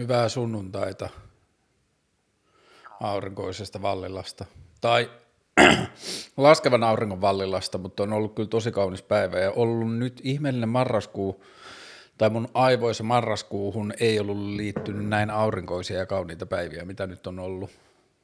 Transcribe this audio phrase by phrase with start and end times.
[0.00, 1.08] Hyvää sunnuntaita
[3.00, 4.44] aurinkoisesta Vallilasta.
[4.80, 5.10] Tai
[6.36, 11.44] laskevan auringon Vallilasta, mutta on ollut kyllä tosi kaunis päivä ja ollut nyt ihmeellinen marraskuu,
[12.18, 17.38] tai mun aivoissa marraskuuhun ei ollut liittynyt näin aurinkoisia ja kauniita päiviä, mitä nyt on
[17.38, 17.70] ollut,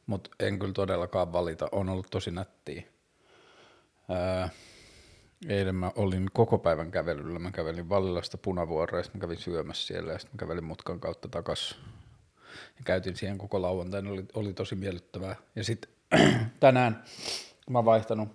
[0.07, 2.83] mutta en kyllä todellakaan valita, on ollut tosi nättiä.
[4.09, 4.49] Ää,
[5.49, 9.87] eilen mä olin koko päivän kävelyllä, mä kävelin Vallilasta punavuoroa, ja sitten mä kävin syömässä
[9.87, 11.79] siellä, ja sitten mä kävelin mutkan kautta takas.
[12.79, 15.37] Ja käytin siihen koko lauantain, oli, oli tosi miellyttävää.
[15.57, 15.91] Ja sitten
[16.61, 17.03] tänään
[17.71, 18.29] mä vaihtanut,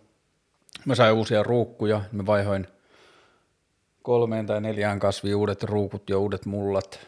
[0.86, 2.68] mä sain uusia ruukkuja, mä vaihoin
[4.02, 7.08] kolmeen tai neljään kasviin uudet ruukut ja uudet mullat.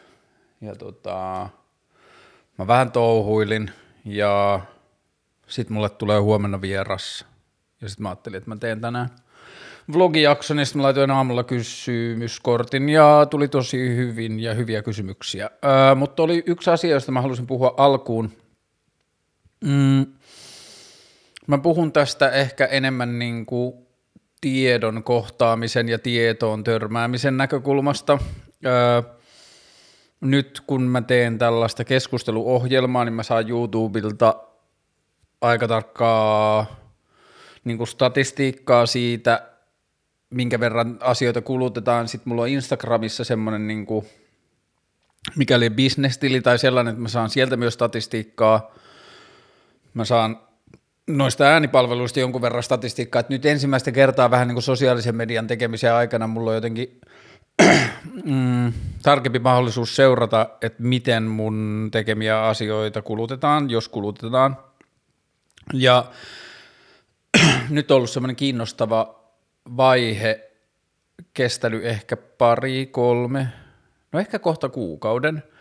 [0.60, 1.48] Ja tota,
[2.58, 3.70] mä vähän touhuilin
[4.04, 4.60] ja
[5.46, 7.26] sitten mulle tulee huomenna vieras.
[7.80, 9.08] Ja sitten mä ajattelin, että mä teen tänään
[9.92, 15.50] vlogijakson, niin sitten mä laitoin aamulla kysymyskortin ja tuli tosi hyvin ja hyviä kysymyksiä.
[15.64, 18.32] Öö, mutta oli yksi asia, josta mä halusin puhua alkuun.
[19.64, 20.06] Mm,
[21.46, 23.74] mä puhun tästä ehkä enemmän niin kuin
[24.40, 28.18] tiedon kohtaamisen ja tietoon törmäämisen näkökulmasta.
[28.66, 29.02] Öö,
[30.20, 34.34] nyt kun mä teen tällaista keskusteluohjelmaa, niin mä saan YouTubilta
[35.40, 36.66] aika tarkkaa
[37.64, 39.53] niin kuin statistiikkaa siitä,
[40.34, 42.08] minkä verran asioita kulutetaan.
[42.08, 44.06] Sitten mulla on Instagramissa semmoinen, niin kuin,
[45.36, 48.74] mikäli bisnestili tai sellainen, että mä saan sieltä myös statistiikkaa.
[49.94, 50.38] Mä saan
[51.06, 55.92] noista äänipalveluista jonkun verran statistiikkaa, että nyt ensimmäistä kertaa vähän niin kuin sosiaalisen median tekemisen
[55.94, 57.00] aikana mulla on jotenkin
[58.24, 64.56] mm, tarkempi mahdollisuus seurata, että miten mun tekemiä asioita kulutetaan, jos kulutetaan.
[65.72, 66.04] Ja
[67.70, 69.23] nyt on ollut semmoinen kiinnostava
[69.76, 70.50] vaihe,
[71.34, 73.48] kestänyt ehkä pari, kolme,
[74.12, 75.42] no ehkä kohta kuukauden–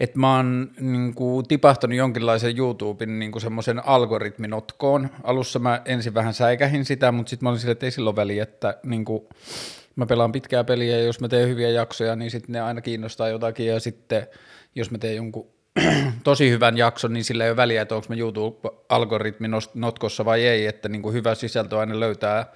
[0.00, 5.08] että mä oon niin kuin, tipahtanut jonkinlaisen YouTuben niin semmoisen algoritminotkoon.
[5.22, 8.42] Alussa mä ensin vähän säikähin sitä, mutta sitten mä olin silleen, että ei silloin väliä,
[8.42, 9.22] että niin kuin,
[9.96, 13.28] mä pelaan pitkää peliä ja jos mä teen hyviä jaksoja, niin sitten ne aina kiinnostaa
[13.28, 14.26] jotakin ja sitten
[14.74, 15.46] jos mä teen jonkun
[16.24, 20.66] tosi hyvän jakson, niin sillä ei ole väliä, että onko mä YouTube-algoritmin notkossa vai ei,
[20.66, 22.52] että niin kuin hyvä sisältö aina löytää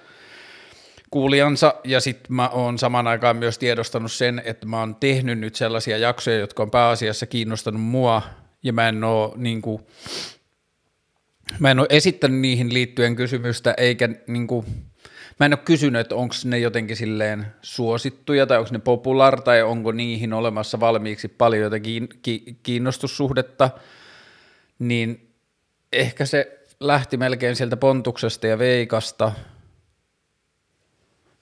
[1.11, 5.55] kuulijansa ja sitten mä oon saman aikaan myös tiedostanut sen, että mä oon tehnyt nyt
[5.55, 8.21] sellaisia jaksoja, jotka on pääasiassa kiinnostanut mua
[8.63, 9.81] ja mä en oo niin kuin,
[11.59, 14.65] mä en ole esittänyt niihin liittyen kysymystä eikä niin kuin,
[15.39, 19.61] mä en ole kysynyt, että onko ne jotenkin silleen suosittuja tai onko ne popular tai
[19.61, 22.09] onko niihin olemassa valmiiksi paljon jotakin
[22.63, 23.69] kiinnostussuhdetta,
[24.79, 25.33] niin
[25.93, 29.31] ehkä se lähti melkein sieltä Pontuksesta ja Veikasta–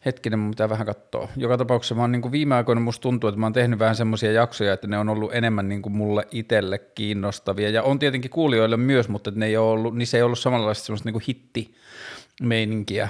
[0.06, 1.30] hetkinen, mun pitää vähän katsoa.
[1.38, 3.96] Joka tapauksessa mä oon niin kuin viime aikoina musta tuntuu, että mä oon tehnyt vähän
[3.96, 7.70] semmoisia jaksoja, että ne on ollut enemmän niin kuin mulle itselle kiinnostavia.
[7.70, 11.12] Ja on tietenkin kuulijoille myös, mutta ne ei ole ollut, niissä ei ollut samanlaista semmoista
[11.12, 13.10] niin hittimeininkiä.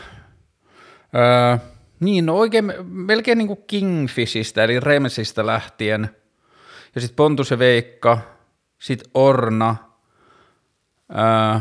[1.15, 1.57] Öö,
[1.99, 6.09] niin, no oikein melkein niin kuin Kingfishistä, eli Remsistä lähtien.
[6.95, 8.17] Ja sitten Pontus ja Veikka,
[8.79, 9.75] sitten Orna.
[11.11, 11.59] Öö,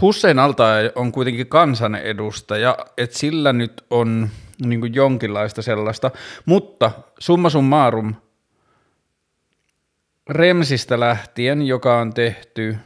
[0.00, 4.28] Hussein Altaja on kuitenkin kansanedustaja, että sillä nyt on
[4.64, 6.10] niin kuin jonkinlaista sellaista,
[6.46, 8.14] mutta summa summarum,
[10.30, 12.76] Remsistä lähtien, joka on tehty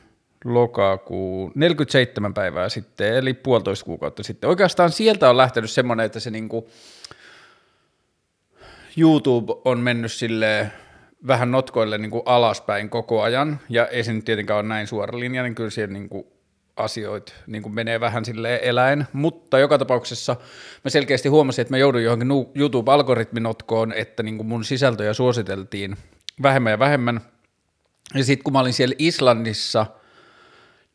[0.44, 4.50] lokakuun 47 päivää sitten, eli puolitoista kuukautta sitten.
[4.50, 6.68] Oikeastaan sieltä on lähtenyt semmoinen, että se niinku
[8.96, 10.72] YouTube on mennyt silleen
[11.26, 15.42] vähän notkoille niinku alaspäin koko ajan, ja ei se nyt tietenkään ole näin suora linja,
[15.42, 16.39] niin kyllä siellä niinku
[16.80, 20.36] asioita niin kuin menee vähän sille eläin, mutta joka tapauksessa
[20.84, 25.96] mä selkeästi huomasin, että mä joudun johonkin YouTube-algoritminotkoon, että niin kuin mun sisältöjä suositeltiin
[26.42, 27.20] vähemmän ja vähemmän.
[28.14, 29.86] Ja sitten kun mä olin siellä Islannissa,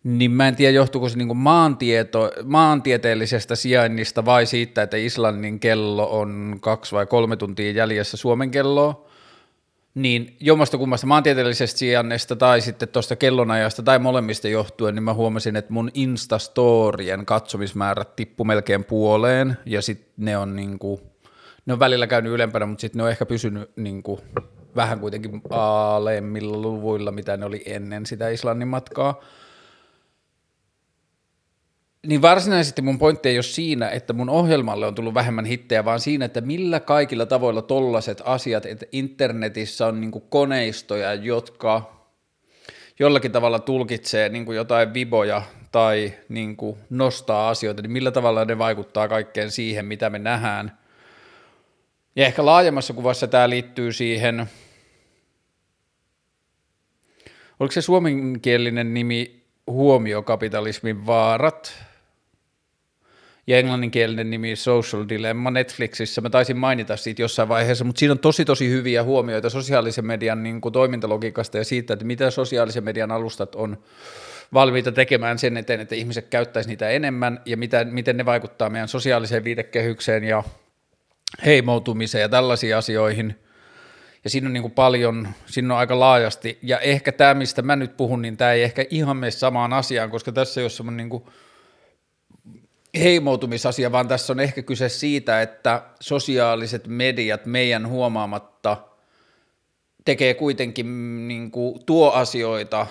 [0.03, 5.59] niin mä en tiedä johtuuko se niin kuin maantieto, maantieteellisestä sijainnista vai siitä, että Islannin
[5.59, 9.09] kello on kaksi vai kolme tuntia jäljessä Suomen kelloa,
[9.95, 15.55] niin jommasta kummasta maantieteellisestä sijainnista tai sitten tuosta kellonajasta tai molemmista johtuen, niin mä huomasin,
[15.55, 19.57] että mun Instastorien katsomismäärät tippu melkein puoleen.
[19.65, 21.01] Ja sitten ne on niinku,
[21.65, 24.19] ne on välillä käynyt ylempänä, mutta sitten ne on ehkä pysynyt niinku
[24.75, 29.21] vähän kuitenkin alemmilla luvuilla, mitä ne oli ennen sitä Islannin matkaa
[32.05, 35.99] niin varsinaisesti mun pointti ei ole siinä, että mun ohjelmalle on tullut vähemmän hittejä, vaan
[35.99, 41.95] siinä, että millä kaikilla tavoilla tollaset asiat, että internetissä on niinku koneistoja, jotka
[42.99, 45.41] jollakin tavalla tulkitsee niinku jotain viboja
[45.71, 50.77] tai niinku nostaa asioita, niin millä tavalla ne vaikuttaa kaikkeen siihen, mitä me nähdään.
[52.15, 54.45] Ja ehkä laajemmassa kuvassa tämä liittyy siihen–
[57.59, 61.83] oliko se suomenkielinen nimi huomiokapitalismin vaarat
[63.47, 66.21] ja englanninkielinen nimi Social Dilemma Netflixissä.
[66.21, 70.43] Mä taisin mainita siitä jossain vaiheessa, mutta siinä on tosi tosi hyviä huomioita sosiaalisen median
[70.43, 73.77] niin kuin toimintalogiikasta ja siitä, että mitä sosiaalisen median alustat on
[74.53, 78.87] valmiita tekemään sen eteen, että ihmiset käyttäisi niitä enemmän ja mitä, miten ne vaikuttaa meidän
[78.87, 80.43] sosiaaliseen viitekehykseen ja
[81.45, 83.35] heimoutumiseen ja tällaisiin asioihin.
[84.23, 87.75] Ja siinä on niin kuin paljon, siinä on aika laajasti, ja ehkä tämä, mistä mä
[87.75, 91.09] nyt puhun, niin tämä ei ehkä ihan mene samaan asiaan, koska tässä ei ole semmoinen
[91.09, 91.23] niin
[92.99, 98.77] heimoutumisasia, vaan tässä on ehkä kyse siitä, että sosiaaliset mediat meidän huomaamatta
[100.05, 100.87] tekee kuitenkin
[101.27, 102.87] niin kuin, tuo asioita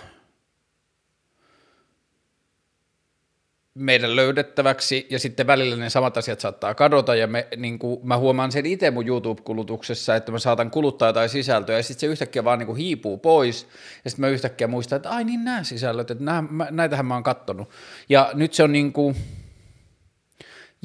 [3.74, 8.18] meidän löydettäväksi ja sitten välillä ne samat asiat saattaa kadota ja me, niin kuin, mä
[8.18, 12.44] huomaan sen itse mun YouTube-kulutuksessa, että mä saatan kuluttaa jotain sisältöä ja sitten se yhtäkkiä
[12.44, 13.66] vaan niin kuin hiipuu pois
[14.04, 17.14] ja sitten mä yhtäkkiä muistan, että ai niin nämä sisällöt, että nämä, mä, näitähän mä
[17.14, 17.70] oon kattonut.
[18.08, 19.16] Ja nyt se on niin kuin,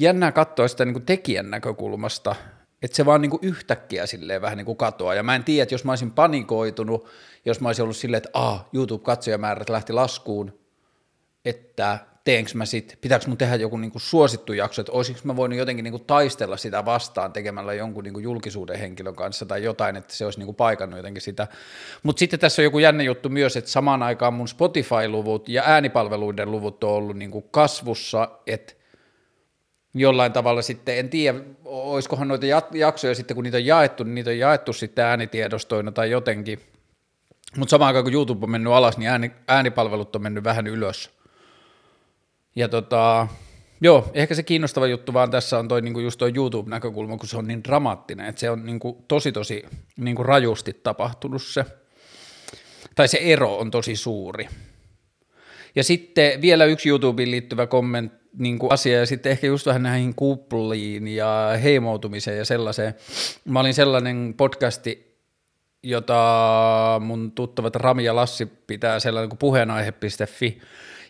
[0.00, 2.34] jännää katsoa sitä niin kuin tekijän näkökulmasta,
[2.82, 5.14] että se vaan niin kuin yhtäkkiä silleen vähän niin kuin katoaa.
[5.14, 7.08] Ja mä en tiedä, että jos mä olisin panikoitunut,
[7.44, 10.60] jos mä olisin ollut silleen, että ah, YouTube-katsojamäärät lähti laskuun,
[11.44, 15.36] että teenkö mä sit, pitääkö mun tehdä joku niin kuin suosittu jakso, että olisinko mä
[15.36, 19.64] voinut jotenkin niin kuin taistella sitä vastaan tekemällä jonkun niin kuin julkisuuden henkilön kanssa tai
[19.64, 21.48] jotain, että se olisi niin kuin paikannut jotenkin sitä.
[22.02, 26.50] Mutta sitten tässä on joku jännä juttu myös, että samaan aikaan mun Spotify-luvut ja äänipalveluiden
[26.50, 28.79] luvut on ollut niin kuin kasvussa, että
[29.94, 34.30] jollain tavalla sitten, en tiedä, olisikohan noita jaksoja sitten, kun niitä on jaettu, niin niitä
[34.30, 36.58] on jaettu sitten äänitiedostoina tai jotenkin,
[37.56, 41.10] mutta samaan aikaan kun YouTube on mennyt alas, niin ääni, äänipalvelut on mennyt vähän ylös.
[42.56, 43.28] Ja tota,
[43.80, 47.36] joo, ehkä se kiinnostava juttu vaan tässä on toi, niinku just toi YouTube-näkökulma, kun se
[47.36, 49.62] on niin dramaattinen, että se on niinku tosi tosi
[49.96, 51.64] niinku rajusti tapahtunut se,
[52.94, 54.48] tai se ero on tosi suuri.
[55.74, 59.82] Ja sitten vielä yksi YouTubeen liittyvä kommentti, niin kuin asia ja sitten ehkä just vähän
[59.82, 62.94] näihin kupliin ja heimoutumiseen ja sellaiseen.
[63.44, 65.16] Mä olin sellainen podcasti,
[65.82, 70.58] jota mun tuttavat Rami ja Lassi pitää sellainen kuin puheenaihe.fi,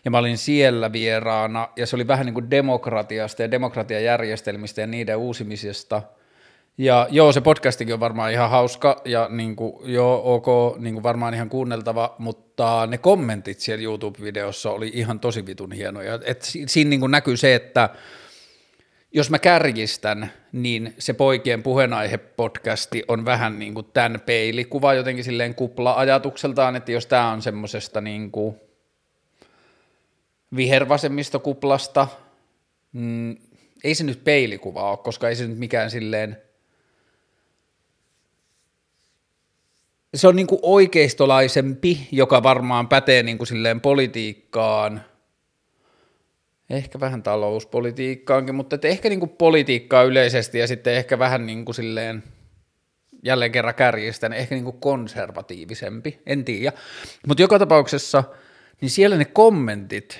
[0.05, 4.87] ja mä olin siellä vieraana, ja se oli vähän niin kuin demokratiasta ja demokratiajärjestelmistä ja
[4.87, 6.01] niiden uusimisesta–
[6.77, 11.03] ja joo, se podcastikin on varmaan ihan hauska ja niin kuin, joo, ok, niin kuin
[11.03, 16.19] varmaan ihan kuunneltava, mutta ne kommentit siellä YouTube-videossa oli ihan tosi vitun hienoja.
[16.25, 17.89] Et siinä niin kuin näkyy se, että
[19.13, 25.55] jos mä kärjistän, niin se poikien puheenaihe-podcasti on vähän niin kuin tämän peilikuva jotenkin silleen
[25.55, 28.55] kupla-ajatukseltaan, että jos tämä on semmoisesta niin kuin
[30.55, 32.07] vihervasemmistokuplasta,
[32.93, 33.35] mm,
[33.83, 36.37] ei se nyt peilikuva ole, koska ei se nyt mikään silleen–
[40.15, 45.01] se on niin kuin oikeistolaisempi, joka varmaan pätee niin kuin silleen politiikkaan,
[46.69, 51.65] ehkä vähän talouspolitiikkaankin, mutta että ehkä niin kuin politiikkaa yleisesti ja sitten ehkä vähän niin
[51.65, 52.23] kuin silleen,
[53.23, 56.77] jälleen kerran kärjistän, ehkä niin kuin konservatiivisempi, en tiedä.
[57.27, 58.23] Mutta joka tapauksessa,
[58.81, 60.19] niin siellä ne kommentit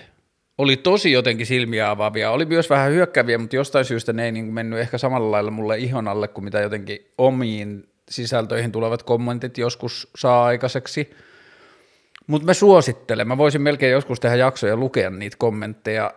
[0.58, 4.46] oli tosi jotenkin silmiä avaavia, oli myös vähän hyökkäviä, mutta jostain syystä ne ei niin
[4.46, 9.58] kuin mennyt ehkä samalla lailla mulle ihon alle kuin mitä jotenkin omiin sisältöihin tulevat kommentit
[9.58, 11.12] joskus saa aikaiseksi.
[12.28, 16.14] Mutta mä suosittelen, mä voisin melkein joskus tehdä jaksoja lukea niitä kommentteja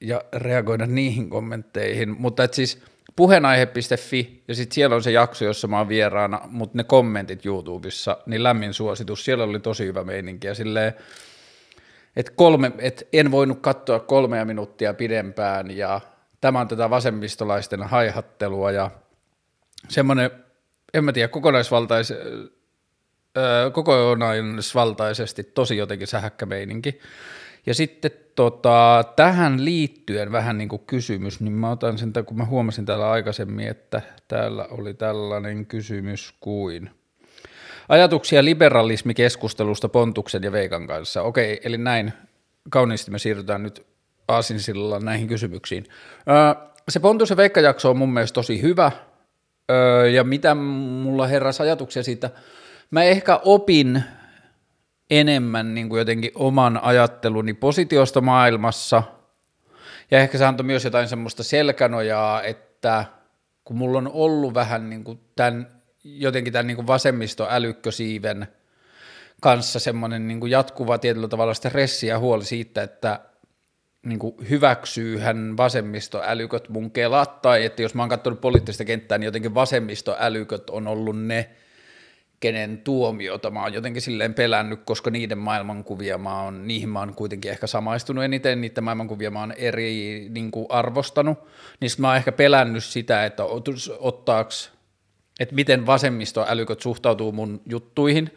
[0.00, 2.82] ja reagoida niihin kommentteihin, mutta et siis
[3.16, 8.18] puheenaihe.fi ja sitten siellä on se jakso, jossa mä oon vieraana, mutta ne kommentit YouTubessa,
[8.26, 10.94] niin lämmin suositus, siellä oli tosi hyvä meininki ja silleen,
[12.16, 16.00] että kolme, et en voinut katsoa kolmea minuuttia pidempään ja
[16.40, 18.90] tämä on tätä vasemmistolaisten haihattelua ja
[19.88, 20.30] semmoinen
[20.94, 22.12] en mä tiedä, kokonaisvaltais,
[23.72, 27.00] kokonaisvaltaisesti tosi jotenkin sähäkkä meininki.
[27.66, 32.44] Ja sitten tota, tähän liittyen vähän niin kuin kysymys, niin mä otan sen, kun mä
[32.44, 36.90] huomasin täällä aikaisemmin, että täällä oli tällainen kysymys kuin
[37.88, 41.22] ajatuksia liberalismikeskustelusta Pontuksen ja Veikan kanssa.
[41.22, 42.12] Okei, eli näin
[42.70, 43.86] kauniisti me siirrytään nyt
[44.28, 45.86] aasinsilla näihin kysymyksiin.
[46.88, 48.92] Se Pontus ja Veikka-jakso on mun mielestä tosi hyvä,
[49.70, 52.30] Öö, ja mitä mulla heräsi ajatuksia siitä,
[52.90, 54.04] mä ehkä opin
[55.10, 59.02] enemmän niin kuin jotenkin oman ajatteluni positiosta maailmassa,
[60.10, 63.04] ja ehkä se antoi myös jotain semmoista selkänojaa, että
[63.64, 68.48] kun mulla on ollut vähän niin kuin tämän, jotenkin tämän niin kuin vasemmistoälykkösiiven
[69.40, 73.20] kanssa semmoinen niin kuin jatkuva tietyllä tavalla stressi ja huoli siitä, että
[74.08, 79.24] niin kuin hyväksyyhän vasemmistoälyköt mun kelat, tai että jos mä oon katsonut poliittista kenttää, niin
[79.24, 81.50] jotenkin vasemmistoälyköt on ollut ne,
[82.40, 87.14] kenen tuomiota mä oon jotenkin silleen pelännyt, koska niiden maailmankuvia mä oon, niihin mä oon
[87.14, 91.38] kuitenkin ehkä samaistunut eniten, niiden maailmankuvia mä oon eri niin kuin arvostanut,
[91.80, 93.44] niin mä oon ehkä pelännyt sitä, että
[93.98, 94.72] ottaaks,
[95.40, 98.30] että miten vasemmistoälyköt suhtautuu mun juttuihin,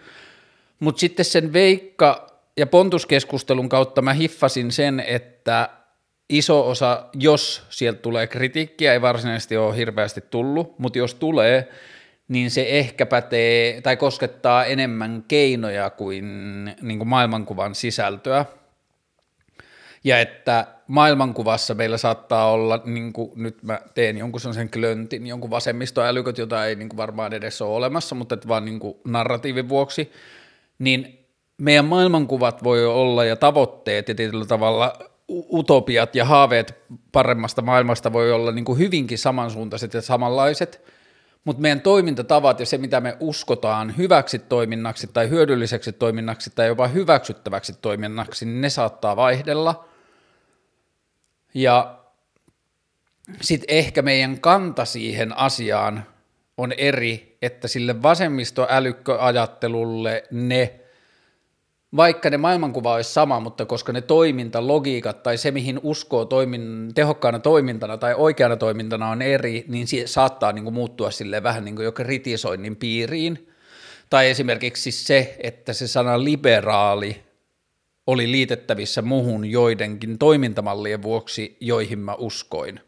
[0.79, 5.69] mutta sitten sen Veikka ja Pontuskeskustelun kautta mä hiffasin sen, että
[6.29, 11.67] iso osa, jos sieltä tulee kritiikkiä, ei varsinaisesti ole hirveästi tullut, mutta jos tulee,
[12.27, 16.25] niin se ehkä pätee tai koskettaa enemmän keinoja kuin,
[16.81, 18.45] niin kuin maailmankuvan sisältöä.
[20.03, 25.49] Ja että maailmankuvassa meillä saattaa olla, niin kuin nyt mä teen jonkun sellaisen klöntin, jonkun
[25.49, 29.69] vasemmistoälyköt, jota ei niin kuin varmaan edes ole olemassa, mutta että vaan niin kuin narratiivin
[29.69, 30.11] vuoksi,
[30.79, 31.20] niin
[31.61, 34.93] meidän maailmankuvat voi olla ja tavoitteet ja tietyllä tavalla
[35.29, 36.75] utopiat ja haaveet
[37.11, 40.85] paremmasta maailmasta voi olla niin kuin hyvinkin samansuuntaiset ja samanlaiset,
[41.45, 46.87] mutta meidän toimintatavat ja se, mitä me uskotaan hyväksi toiminnaksi tai hyödylliseksi toiminnaksi tai jopa
[46.87, 49.85] hyväksyttäväksi toiminnaksi, niin ne saattaa vaihdella.
[51.53, 51.99] Ja
[53.41, 56.05] sitten ehkä meidän kanta siihen asiaan
[56.57, 60.80] on eri, että sille vasemmistoälykköajattelulle ne
[61.95, 67.39] vaikka ne maailmankuva olisi sama, mutta koska ne toimintalogiikat tai se, mihin uskoo toimin, tehokkaana
[67.39, 71.75] toimintana tai oikeana toimintana on eri, niin se saattaa niin kuin muuttua sille vähän niin
[71.75, 73.47] kuin jo kritisoinnin piiriin.
[74.09, 77.21] Tai esimerkiksi se, että se sana liberaali
[78.07, 82.79] oli liitettävissä muhun joidenkin toimintamallien vuoksi, joihin mä uskoin.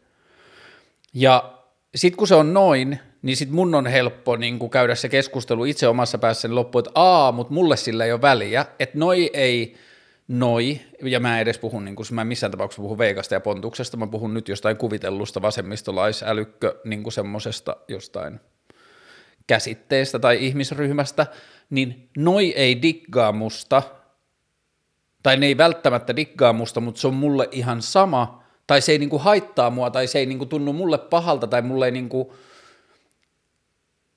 [1.14, 1.58] Ja
[1.94, 5.64] sitten kun se on noin, niin sit mun on helppo niin kuin käydä se keskustelu
[5.64, 9.74] itse omassa päässäni loppuun, että aa, mutta mulle sillä ei ole väliä, että noi ei,
[10.28, 13.96] noi, ja mä edes puhu, niin kuin, mä en missään tapauksessa puhu Veikasta ja Pontuksesta,
[13.96, 18.40] mä puhun nyt jostain kuvitellusta vasemmistolaisälykkö, niin kuin semmosesta jostain
[19.46, 21.26] käsitteestä tai ihmisryhmästä,
[21.70, 23.82] niin noi ei diggaa musta,
[25.22, 28.98] tai ne ei välttämättä diggaa musta, mutta se on mulle ihan sama, tai se ei
[28.98, 32.34] niinku haittaa mua, tai se ei niinku tunnu mulle pahalta, tai mulle ei niinku,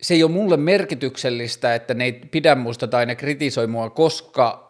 [0.02, 4.68] se ei ole mulle merkityksellistä, että ne ei pidä musta tai ne kritisoi mua, koska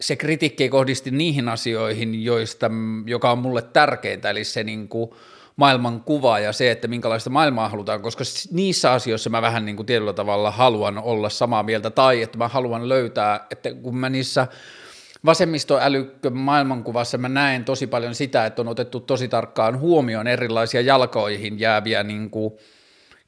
[0.00, 2.70] se kritiikki ei kohdisti niihin asioihin, joista,
[3.06, 5.10] joka on mulle tärkeintä, eli se niin kuin
[5.56, 9.86] maailman kuva ja se, että minkälaista maailmaa halutaan, koska niissä asioissa mä vähän niin kuin
[9.86, 14.46] tietyllä tavalla haluan olla samaa mieltä, tai että mä haluan löytää, että kun mä niissä
[15.24, 21.60] vasemmistoälykkö maailmankuvassa mä näen tosi paljon sitä, että on otettu tosi tarkkaan huomioon erilaisia jalkoihin
[21.60, 22.52] jääviä niin kuin–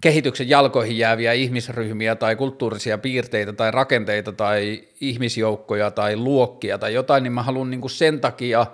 [0.00, 7.22] kehityksen jalkoihin jääviä ihmisryhmiä tai kulttuurisia piirteitä tai rakenteita tai ihmisjoukkoja tai luokkia tai jotain,
[7.22, 8.66] niin mä haluan niin kuin sen takia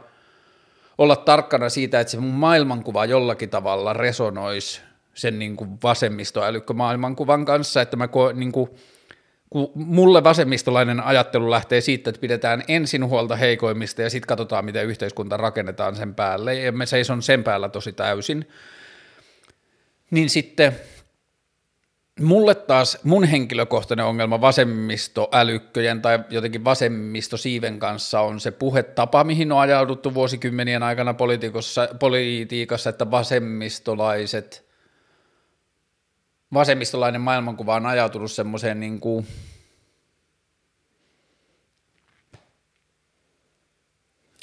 [0.99, 4.81] olla tarkkana siitä, että se mun maailmankuva jollakin tavalla resonoisi
[5.15, 8.71] sen niin kuin vasemmistoälykkömaailmankuvan kanssa, että mä ko, niin kuin,
[9.51, 14.87] kun mulle vasemmistolainen ajattelu lähtee siitä, että pidetään ensin huolta heikoimmista ja sitten katsotaan, miten
[14.87, 18.49] yhteiskunta rakennetaan sen päälle, ja me seison sen päällä tosi täysin,
[20.11, 20.77] niin sitten–
[22.21, 29.61] Mulle taas mun henkilökohtainen ongelma vasemmistoälykköjen tai jotenkin vasemmistosiiven kanssa on se puhetapa, mihin on
[29.61, 31.15] ajauduttu vuosikymmenien aikana
[31.99, 34.67] politiikassa, että vasemmistolaiset,
[36.53, 39.27] vasemmistolainen maailmankuva on ajautunut semmoiseen niin kuin,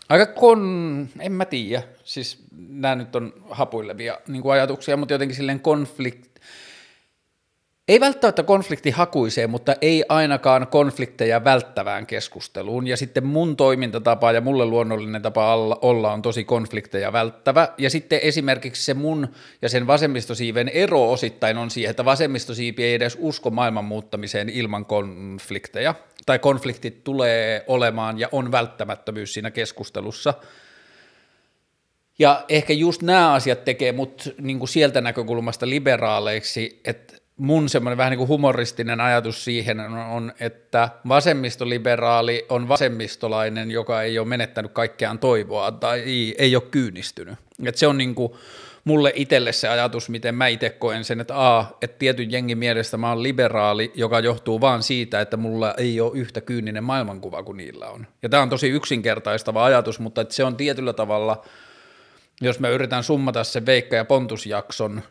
[0.09, 5.35] aika kon, en mä tiedä, siis nämä nyt on hapuilevia niin kuin ajatuksia, mutta jotenkin
[5.35, 6.30] silleen konflikt,
[7.87, 12.87] ei välttämättä konfliktihakuiseen, mutta ei ainakaan konflikteja välttävään keskusteluun.
[12.87, 17.67] Ja sitten mun toimintatapa ja mulle luonnollinen tapa olla on tosi konflikteja välttävä.
[17.77, 19.27] Ja sitten esimerkiksi se mun
[19.61, 24.85] ja sen vasemmistosiiven ero osittain on siihen, että vasemmistosiipi ei edes usko maailman muuttamiseen ilman
[24.85, 25.95] konflikteja.
[26.25, 30.33] Tai konfliktit tulee olemaan ja on välttämättömyys siinä keskustelussa.
[32.19, 38.11] Ja ehkä just nämä asiat tekee mut niin sieltä näkökulmasta liberaaleiksi, että mun semmoinen vähän
[38.11, 45.19] niin kuin humoristinen ajatus siihen on, että vasemmistoliberaali on vasemmistolainen, joka ei ole menettänyt kaikkeaan
[45.19, 47.39] toivoa tai ei, ei ole kyynistynyt.
[47.65, 48.33] Et se on niin kuin
[48.83, 52.97] mulle itselle se ajatus, miten mä itse koen sen, että a, että tietyn jengin mielestä
[52.97, 57.57] mä oon liberaali, joka johtuu vaan siitä, että mulla ei ole yhtä kyyninen maailmankuva kuin
[57.57, 58.07] niillä on.
[58.21, 61.45] Ja tämä on tosi yksinkertaistava ajatus, mutta se on tietyllä tavalla,
[62.41, 65.01] jos mä yritän summata se Veikka- ja Pontusjakson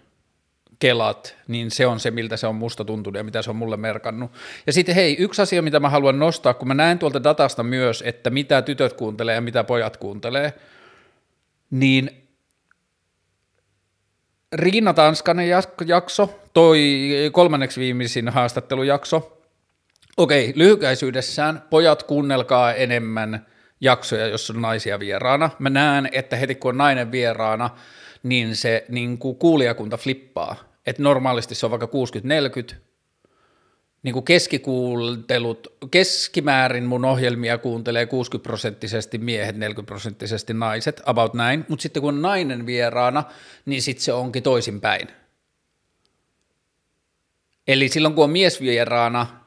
[0.81, 3.77] kelat, niin se on se, miltä se on musta tuntunut ja mitä se on mulle
[3.77, 4.31] merkannut.
[4.67, 8.03] Ja sitten hei, yksi asia, mitä mä haluan nostaa, kun mä näen tuolta datasta myös,
[8.07, 10.53] että mitä tytöt kuuntelee ja mitä pojat kuuntelee,
[11.71, 12.11] niin
[14.53, 15.49] Riina Tanskanen
[15.87, 17.01] jakso, toi
[17.33, 19.41] kolmanneksi viimeisin haastattelujakso,
[20.17, 23.47] Okei, lyhykäisyydessään pojat kuunnelkaa enemmän
[23.81, 25.51] jaksoja, jos on naisia vieraana.
[25.59, 27.71] Mä näen, että heti kun on nainen vieraana,
[28.23, 30.70] niin se niin kuin kuulijakunta flippaa.
[30.87, 31.89] Et normaalisti se on vaikka
[32.73, 32.77] 60-40,
[34.03, 41.65] niin kuin keskikuuntelut, keskimäärin mun ohjelmia kuuntelee 60 prosenttisesti miehet, 40 prosenttisesti naiset, about näin,
[41.69, 43.25] mutta sitten kun on nainen vieraana,
[43.67, 45.09] niin sitten se onkin toisinpäin.
[47.69, 49.40] Eli silloin kun on mies vieraana,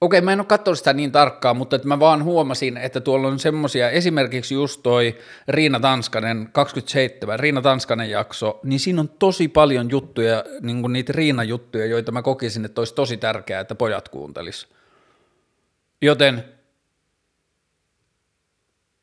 [0.00, 3.28] Okei, mä en ole katsonut sitä niin tarkkaan, mutta että mä vaan huomasin, että tuolla
[3.28, 9.48] on semmosia, esimerkiksi just toi Riina Tanskanen, 27, Riina Tanskanen jakso, niin siinä on tosi
[9.48, 14.08] paljon juttuja, niin kuin niitä Riina-juttuja, joita mä kokisin, että olisi tosi tärkeää, että pojat
[14.08, 14.68] kuuntelis.
[16.02, 16.44] Joten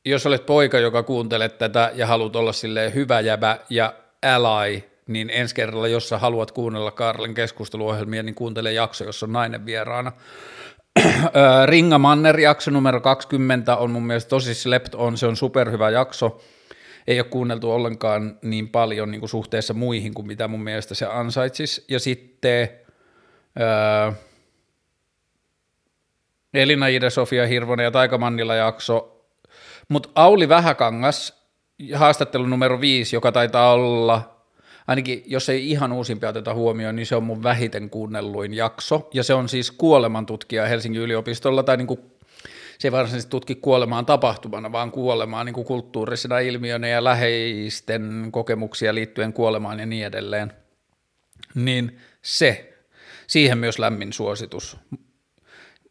[0.05, 5.29] jos olet poika, joka kuuntelet tätä ja haluat olla silleen hyvä jäbä ja ally, niin
[5.29, 10.11] ensi kerralla, jos sä haluat kuunnella Karlen keskusteluohjelmia, niin kuuntele jakso, jossa on nainen vieraana.
[11.65, 16.41] Ringa Manner jakso numero 20 on mun mielestä tosi slept on, se on superhyvä jakso.
[17.07, 21.05] Ei ole kuunneltu ollenkaan niin paljon niin kuin suhteessa muihin kuin mitä mun mielestä se
[21.05, 21.85] ansaitsisi.
[21.87, 22.69] Ja sitten
[23.59, 24.13] ää,
[26.53, 29.25] Elina Ida, Sofia Hirvonen ja Taika Mannila jakso.
[29.89, 31.43] Mutta Auli Vähäkangas,
[31.95, 34.34] haastattelu numero 5, joka taitaa olla
[34.87, 39.23] ainakin jos ei ihan uusimpia oteta huomioon, niin se on mun vähiten kuunnelluin jakso, ja
[39.23, 41.99] se on siis kuolemantutkija Helsingin yliopistolla, tai niin kuin,
[42.79, 48.95] se ei varsinaisesti tutki kuolemaan tapahtumana, vaan kuolemaan niin kuin kulttuurisena ilmiönä ja läheisten kokemuksia
[48.95, 50.53] liittyen kuolemaan ja niin edelleen.
[51.55, 52.73] Niin se,
[53.27, 54.77] siihen myös lämmin suositus.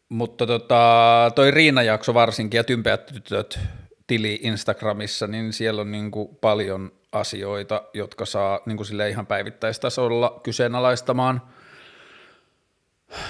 [0.09, 3.59] Mutta tota, toi Riina-jakso varsinkin ja Tympeät tytöt
[4.07, 9.27] tili Instagramissa, niin siellä on niin kuin paljon asioita, jotka saa niin kuin sille ihan
[9.27, 11.41] päivittäistasolla kyseenalaistamaan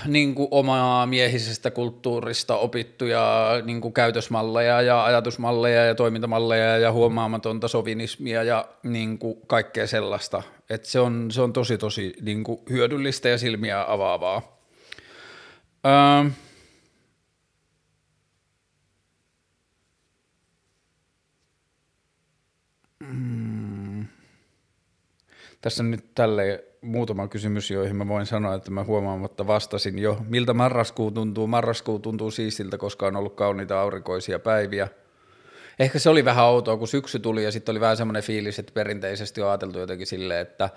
[0.05, 7.67] niin kuin omaa miehisestä kulttuurista opittuja niin kuin käytösmalleja ja ajatusmalleja ja toimintamalleja ja huomaamatonta
[7.67, 10.43] sovinismia ja niin kuin kaikkea sellaista.
[10.69, 14.41] Et se, on, se on tosi tosi niin kuin hyödyllistä ja silmiä avaavaa.
[15.85, 16.31] Öö,
[25.61, 30.17] Tässä nyt tälle muutama kysymys, joihin mä voin sanoa, että mä huomaamatta vastasin jo.
[30.27, 31.47] Miltä marraskuu tuntuu?
[31.47, 34.87] Marraskuu tuntuu siistiltä, koska on ollut kauniita aurinkoisia päiviä.
[35.79, 38.73] Ehkä se oli vähän outoa, kun syksy tuli ja sitten oli vähän semmoinen fiilis, että
[38.73, 40.69] perinteisesti on ajateltu jotenkin silleen, että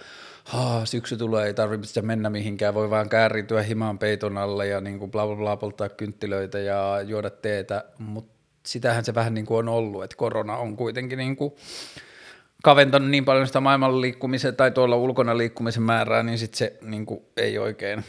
[0.44, 4.98] Haa, syksy tulee, ei tarvitse mennä mihinkään, voi vaan käärityä himaan peiton alle ja niin
[4.98, 8.32] kuin bla bla bla polttaa kynttilöitä ja juoda teetä, mutta
[8.66, 11.52] sitähän se vähän niin kuin on ollut, että korona on kuitenkin niin kuin
[12.62, 17.06] kaventanut niin paljon sitä maailman liikkumisen tai tuolla ulkona liikkumisen määrää, niin sitten se niin
[17.06, 18.04] kuin, ei oikein,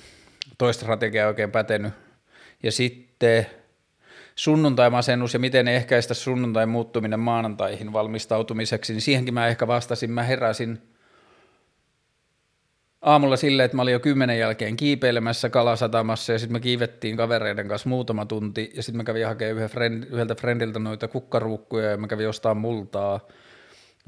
[0.57, 1.93] toista strategiaa oikein pätenyt.
[2.63, 3.45] Ja sitten
[4.35, 10.81] sunnuntai-masennus ja miten ehkäistä sunnuntai muuttuminen maanantaihin valmistautumiseksi, niin siihenkin mä ehkä vastasin, mä heräsin
[13.01, 17.67] aamulla silleen, että mä olin jo kymmenen jälkeen kiipeilemässä kalasatamassa ja sitten me kiivettiin kavereiden
[17.67, 19.69] kanssa muutama tunti ja sitten mä kävin hakemaan
[20.11, 23.19] yhdeltä friendiltä noita kukkaruukkuja ja mä kävin jostain multaa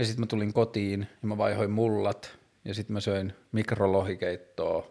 [0.01, 4.87] ja sitten mä tulin kotiin ja mä vaihoin mullat ja sitten mä söin mikrolohikeittoa.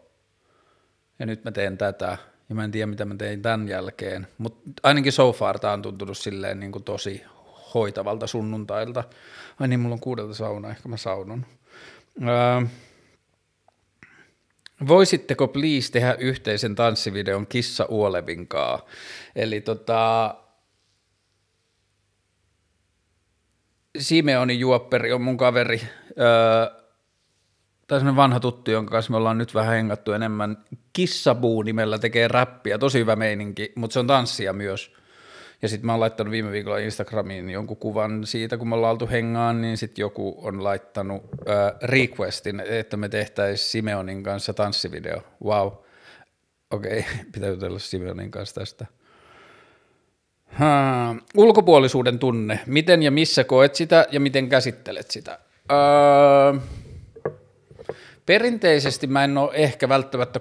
[1.19, 2.19] Ja nyt mä teen tätä
[2.49, 4.27] ja mä en tiedä mitä mä tein tämän jälkeen.
[4.39, 7.23] Mutta ainakin so far tää on tuntunut silleen niin kuin tosi
[7.75, 9.05] hoitavalta sunnuntailta.
[9.61, 11.47] Ai niin, mulla on kuudelta sauna, ehkä mä saunon.
[12.23, 12.69] Öö,
[14.89, 18.87] voisitteko please tehdä yhteisen tanssivideon Kissa Uolevinkaa?
[19.37, 20.35] Eli tota,
[24.01, 25.81] Simeoni Juopperi on mun kaveri,
[26.19, 26.81] öö,
[27.87, 30.65] tai semmoinen vanha tuttu, jonka kanssa me ollaan nyt vähän hengattu enemmän.
[30.93, 34.95] Kissabuu nimellä tekee räppiä, tosi hyvä meininki, mutta se on tanssia myös.
[35.63, 39.09] Ja sitten mä oon laittanut viime viikolla Instagramiin jonkun kuvan siitä, kun me ollaan oltu
[39.09, 45.23] hengaan, niin sitten joku on laittanut äh, requestin, että me tehtäisiin Simeonin kanssa tanssivideo.
[45.45, 45.73] Wow.
[46.71, 47.25] Okei, okay.
[47.33, 48.87] pitää jutella Simeonin kanssa tästä.
[50.53, 52.61] Ha, ulkopuolisuuden tunne.
[52.67, 55.39] Miten ja missä koet sitä ja miten käsittelet sitä?
[55.73, 56.61] Öö,
[58.27, 60.41] perinteisesti mä en ole ehkä välttämättä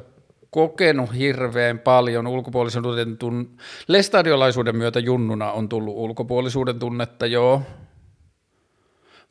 [0.49, 3.45] kokenut hirveän paljon ulkopuolisuuden tunne.
[3.87, 7.61] Lestadiolaisuuden myötä junnuna on tullut ulkopuolisuuden tunnetta, joo.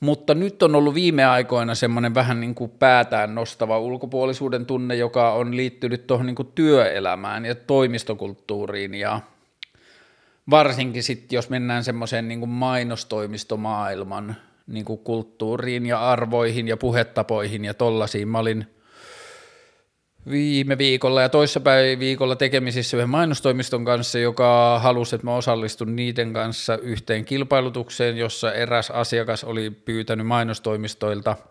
[0.01, 5.33] Mutta nyt on ollut viime aikoina semmoinen vähän niin kuin päätään nostava ulkopuolisuuden tunne, joka
[5.33, 9.21] on liittynyt tuohon niin kuin työelämään ja toimistokulttuuriin ja–
[10.51, 17.75] varsinkin sitten, jos mennään semmoiseen niin mainostoimistomaailman niin kuin kulttuuriin ja arvoihin ja puhetapoihin ja
[17.75, 18.29] tollasiin.
[18.29, 18.67] Mä olin
[20.31, 26.33] viime viikolla ja toissapäin viikolla tekemisissä yhden mainostoimiston kanssa, joka halusi, että mä osallistun niiden
[26.33, 31.37] kanssa yhteen kilpailutukseen, jossa eräs asiakas oli pyytänyt mainostoimistoilta–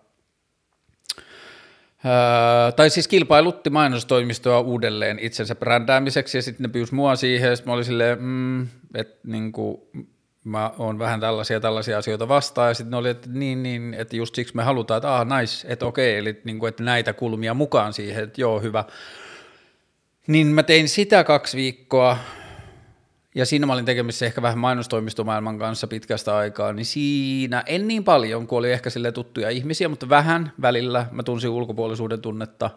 [2.07, 7.57] Öö, tai siis kilpailutti mainostoimistoa uudelleen itsensä brändäämiseksi ja sitten ne pyysi mua siihen ja
[7.65, 9.89] mä olin silleen, mm, että niinku,
[10.43, 14.15] mä oon vähän tällaisia tällaisia asioita vastaan ja sitten ne oli, että niin, niin, että
[14.15, 17.93] just siksi me halutaan, että ah, nice, että okei, eli niinku, että näitä kulmia mukaan
[17.93, 18.83] siihen, että joo, hyvä.
[20.27, 22.17] Niin mä tein sitä kaksi viikkoa,
[23.37, 28.03] ja siinä mä olin tekemissä ehkä vähän mainostoimistomaailman kanssa pitkästä aikaa, niin siinä en niin
[28.03, 32.69] paljon, kun oli ehkä sille tuttuja ihmisiä, mutta vähän välillä mä tunsin ulkopuolisuuden tunnetta.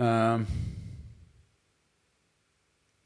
[0.00, 0.44] Öö,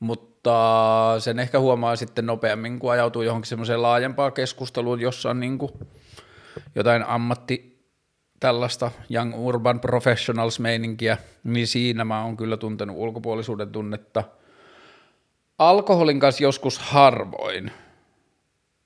[0.01, 5.59] mutta sen ehkä huomaa sitten nopeammin, kun ajautuu johonkin semmoiseen laajempaan keskusteluun, jossa on niin
[5.59, 5.73] kuin
[6.75, 7.85] jotain ammatti
[8.41, 14.25] tällaista Young Urban Professionals-meininkiä, niin siinä mä oon kyllä tuntenut ulkopuolisuuden tunnetta–
[15.61, 17.71] alkoholin kanssa joskus harvoin,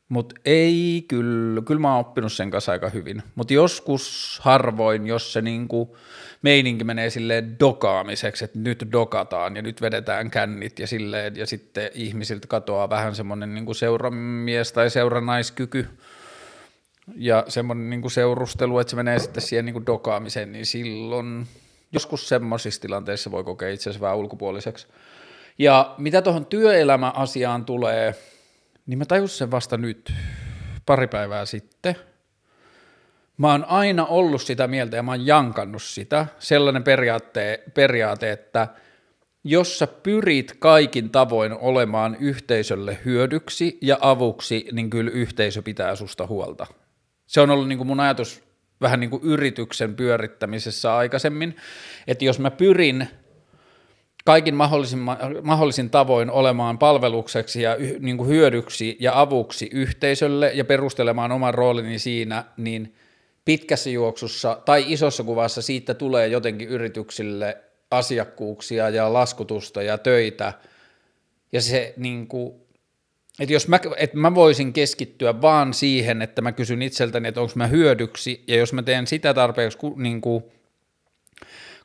[0.08, 5.32] mutta ei kyllä, kyllä mä oon oppinut sen kanssa aika hyvin, mutta joskus harvoin, jos
[5.32, 5.96] se niinku
[6.42, 11.90] meininki menee silleen dokaamiseksi, että nyt dokataan ja nyt vedetään kännit ja silleen, ja sitten
[11.94, 15.86] ihmisiltä katoaa vähän semmoinen niinku seuramies tai seurannaiskyky,
[17.16, 21.46] ja semmoinen niinku seurustelu, että se menee sitten siihen niinku dokaamiseen, niin silloin
[21.92, 24.86] joskus semmoisissa tilanteissa voi kokea itse asiassa vähän ulkopuoliseksi.
[25.58, 28.14] Ja mitä tuohon työelämäasiaan tulee,
[28.86, 30.12] niin mä tajusin sen vasta nyt,
[30.86, 31.96] pari päivää sitten.
[33.36, 38.68] Mä oon aina ollut sitä mieltä ja mä oon jankannut sitä, sellainen periaate, periaate että
[39.44, 46.26] jos sä pyrit kaikin tavoin olemaan yhteisölle hyödyksi ja avuksi, niin kyllä yhteisö pitää susta
[46.26, 46.66] huolta.
[47.26, 48.44] Se on ollut niin kuin mun ajatus
[48.80, 51.56] vähän niin kuin yrityksen pyörittämisessä aikaisemmin,
[52.06, 53.08] että jos mä pyrin
[54.24, 54.98] kaikin mahdollisin,
[55.42, 61.98] mahdollisin tavoin olemaan palvelukseksi ja niin kuin hyödyksi ja avuksi yhteisölle ja perustelemaan oman roolini
[61.98, 62.94] siinä, niin
[63.44, 67.56] pitkässä juoksussa tai isossa kuvassa siitä tulee jotenkin yrityksille
[67.90, 70.52] asiakkuuksia ja laskutusta ja töitä.
[71.52, 72.54] Ja se niin kuin,
[73.40, 77.52] että jos mä, että mä voisin keskittyä vaan siihen, että mä kysyn itseltäni, että onko
[77.56, 80.44] mä hyödyksi, ja jos mä teen sitä tarpeeksi niin kuin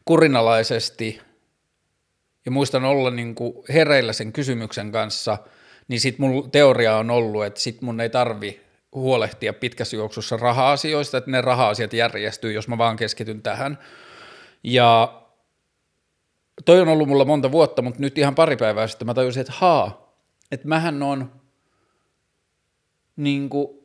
[0.06, 1.21] kurinalaisesti–
[2.50, 5.38] ja muistan olla niin kuin hereillä sen kysymyksen kanssa,
[5.88, 8.62] niin sit mun teoria on ollut, että sit mun ei tarvi
[8.96, 13.78] huolehtia pitkässä juoksussa raha-asioista, että ne raha-asiat järjestyy, jos mä vaan keskityn tähän.
[14.64, 15.22] Ja
[16.66, 19.54] toi on ollut mulla monta vuotta, mutta nyt ihan pari päivää sitten mä tajusin, että
[19.56, 20.16] haa,
[20.52, 21.32] että mähän on
[23.16, 23.79] niin kuin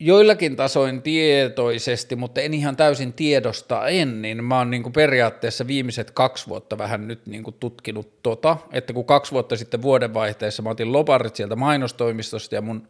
[0.00, 5.66] joillakin tasoin tietoisesti, mutta en ihan täysin tiedosta en, niin mä oon niin kuin periaatteessa
[5.66, 10.62] viimeiset kaksi vuotta vähän nyt niin kuin tutkinut tota, että kun kaksi vuotta sitten vuodenvaihteessa
[10.62, 12.88] mä otin loparit sieltä mainostoimistosta ja mun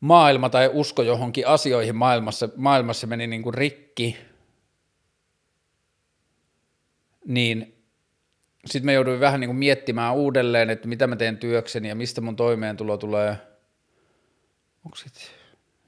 [0.00, 4.16] maailma tai usko johonkin asioihin maailmassa, maailmassa meni niin kuin rikki,
[7.26, 7.74] niin
[8.66, 12.20] sitten mä jouduin vähän niin kuin miettimään uudelleen, että mitä mä teen työkseni ja mistä
[12.20, 13.36] mun toimeentulo tulee.
[14.84, 15.39] Onko sitten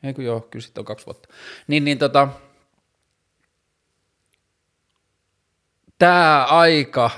[0.02, 1.28] Eikö joo, kyllä sitten on kaksi vuotta.
[1.66, 2.28] Niin, niin tota,
[5.98, 7.10] tämä aika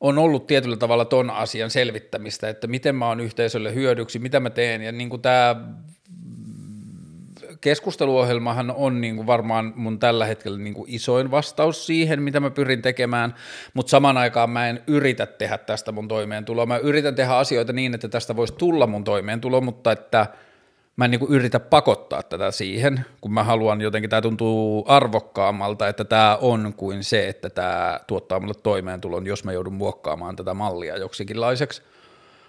[0.00, 4.50] on ollut tietyllä tavalla ton asian selvittämistä, että miten mä oon yhteisölle hyödyksi, mitä mä
[4.50, 5.56] teen, ja niin kuin tämä
[7.60, 12.50] keskusteluohjelmahan on niin kuin varmaan mun tällä hetkellä niin kuin isoin vastaus siihen, mitä mä
[12.50, 13.34] pyrin tekemään,
[13.74, 16.66] mutta saman aikaan mä en yritä tehdä tästä mun toimeentuloa.
[16.66, 20.26] Mä yritän tehdä asioita niin, että tästä voisi tulla mun toimeentulo, mutta että
[20.96, 25.88] mä en niin kuin yritä pakottaa tätä siihen, kun mä haluan jotenkin, tämä tuntuu arvokkaammalta,
[25.88, 30.54] että tämä on kuin se, että tämä tuottaa mulle toimeentulon, jos mä joudun muokkaamaan tätä
[30.54, 31.82] mallia joksikinlaiseksi.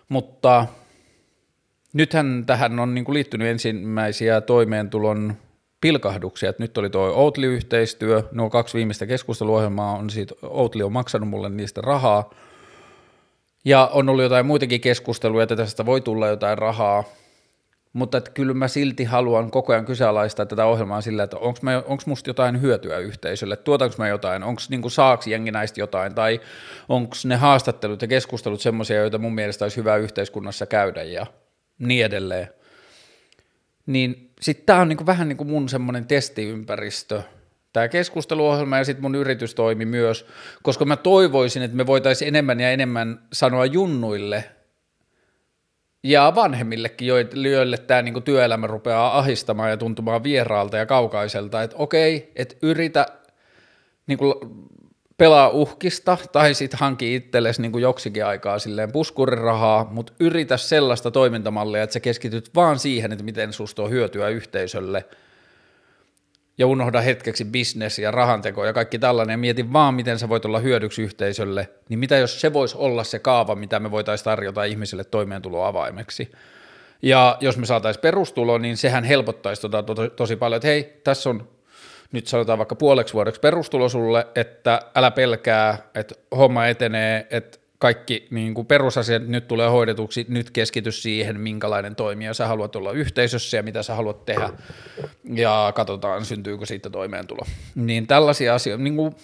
[0.10, 0.66] Mutta
[1.94, 5.34] nythän tähän on niin kuin liittynyt ensimmäisiä toimeentulon
[5.82, 11.30] pilkahduksia, että nyt oli tuo Outli-yhteistyö, nuo kaksi viimeistä keskusteluohjelmaa on siitä, Outli on maksanut
[11.30, 12.34] mulle niistä rahaa,
[13.66, 17.04] ja on ollut jotain muitakin keskusteluja, että tästä voi tulla jotain rahaa,
[17.94, 22.30] mutta että kyllä mä silti haluan koko ajan kyseenalaistaa tätä ohjelmaa sillä, että onko musta
[22.30, 26.42] jotain hyötyä yhteisölle, tuotanko mä jotain, onko niinku saaks jengi näistä jotain, tai
[26.90, 31.04] onko ne haastattelut ja keskustelut semmoisia, joita mun mielestä olisi hyvä yhteiskunnassa käydä?
[31.04, 31.26] Ja
[31.80, 32.48] niin edelleen.
[33.86, 37.22] Niin sitten tämä on niinku vähän niin kuin mun semmoinen testiympäristö,
[37.74, 40.26] tämä keskusteluohjelma ja sitten mun yritys toimi myös,
[40.64, 44.44] koska mä toivoisin, että me voitaisiin enemmän ja enemmän sanoa junnuille–
[46.04, 47.08] ja vanhemmillekin,
[47.52, 53.06] joille tämä niinku työelämä rupeaa ahistamaan ja tuntumaan vieraalta ja kaukaiselta, että okei, että yritä
[54.08, 54.40] niinku
[55.20, 61.84] pelaa uhkista tai sitten hanki itsellesi niin joksikin aikaa silleen puskurirahaa, mutta yritä sellaista toimintamallia,
[61.84, 65.06] että sä keskityt vaan siihen, että miten susta on hyötyä yhteisölle
[66.58, 70.46] ja unohda hetkeksi business ja rahanteko ja kaikki tällainen ja mieti vaan, miten sä voit
[70.46, 74.64] olla hyödyksi yhteisölle, niin mitä jos se voisi olla se kaava, mitä me voitaisiin tarjota
[74.64, 76.32] ihmisille toimeentuloavaimeksi.
[77.02, 81.30] Ja jos me saataisiin perustulo, niin sehän helpottaisi tota to- tosi paljon, että hei, tässä
[81.30, 81.48] on
[82.12, 88.28] nyt sanotaan vaikka puoleksi vuodeksi perustulo sulle, että älä pelkää, että homma etenee, että kaikki
[88.32, 93.58] niin kuin perusasiat nyt tulee hoidetuksi, nyt keskity siihen, minkälainen toimija sä haluat olla yhteisössä
[93.58, 94.50] ja mitä sä haluat tehdä,
[95.34, 97.42] ja katsotaan, syntyykö siitä toimeentulo.
[97.76, 99.16] Niin tällaisia asioita, niin kuin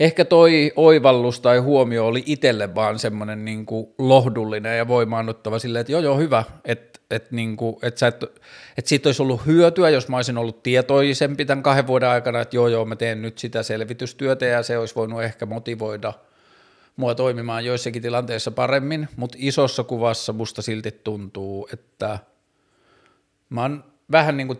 [0.00, 3.66] ehkä toi oivallus tai huomio oli itselle vaan semmoinen niin
[3.98, 8.24] lohdullinen ja voimaannuttava silleen, että joo joo hyvä, että et niinku, et sä et,
[8.78, 12.56] et siitä olisi ollut hyötyä, jos mä olisin ollut tietoisempi tämän kahden vuoden aikana, että
[12.56, 16.12] joo joo mä teen nyt sitä selvitystyötä ja se olisi voinut ehkä motivoida
[16.96, 22.18] mua toimimaan joissakin tilanteissa paremmin, mutta isossa kuvassa musta silti tuntuu, että
[23.50, 24.58] mä oon vähän niin kuin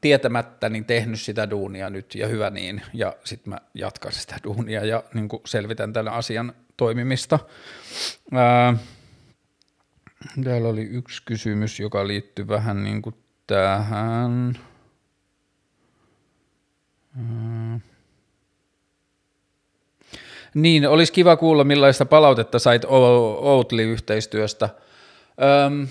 [0.00, 4.84] tietämättä niin tehnyt sitä duunia nyt ja hyvä niin, ja sitten mä jatkan sitä duunia
[4.84, 7.38] ja niin kuin selvitän tämän asian toimimista.
[8.32, 8.76] Ää,
[10.44, 13.14] Täällä oli yksi kysymys, joka liittyy vähän niin kuin
[13.46, 14.58] tähän.
[20.54, 24.68] Niin, olisi kiva kuulla, millaista palautetta sait Outli-yhteistyöstä.
[25.66, 25.88] Öm,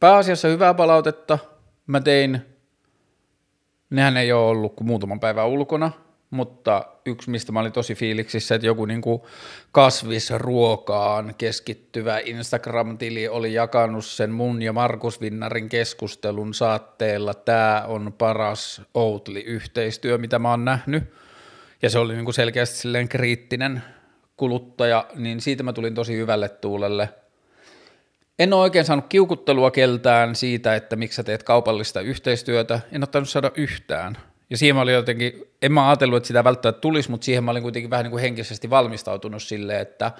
[0.00, 1.38] pääasiassa hyvää palautetta.
[1.86, 2.40] Mä tein,
[3.90, 5.90] nehän ei ole ollut kuin muutaman päivän ulkona–
[6.30, 9.22] mutta yksi, mistä mä olin tosi fiiliksissä, että joku niin kuin
[9.72, 18.82] kasvisruokaan keskittyvä Instagram-tili oli jakanut sen mun ja Markus Vinnarin keskustelun saatteella, tämä on paras
[18.94, 21.04] Outli-yhteistyö, mitä mä oon nähnyt,
[21.82, 23.82] ja se oli niin kuin selkeästi silleen kriittinen
[24.36, 27.08] kuluttaja, niin siitä mä tulin tosi hyvälle tuulelle.
[28.38, 33.28] En ole oikein saanut kiukuttelua keltään siitä, että miksi sä teet kaupallista yhteistyötä, en ottanut
[33.28, 34.18] saada yhtään–
[34.50, 37.50] ja siihen mä olin jotenkin, en mä ajatellut, että sitä välttämättä tulisi, mutta siihen mä
[37.50, 40.12] olin kuitenkin vähän niin kuin henkisesti valmistautunut silleen, että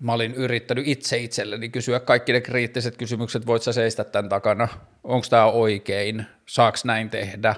[0.00, 4.68] mä olin yrittänyt itse itselleni kysyä kaikki ne kriittiset kysymykset, voit sä seistä tämän takana,
[5.04, 7.54] onko tämä oikein, saaks näin tehdä,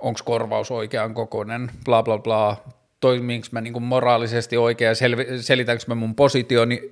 [0.00, 2.64] onko korvaus oikean kokoinen, bla bla bla,
[3.00, 6.90] toimiinko mä niin moraalisesti oikein, sel- selitänkö mä mun positioni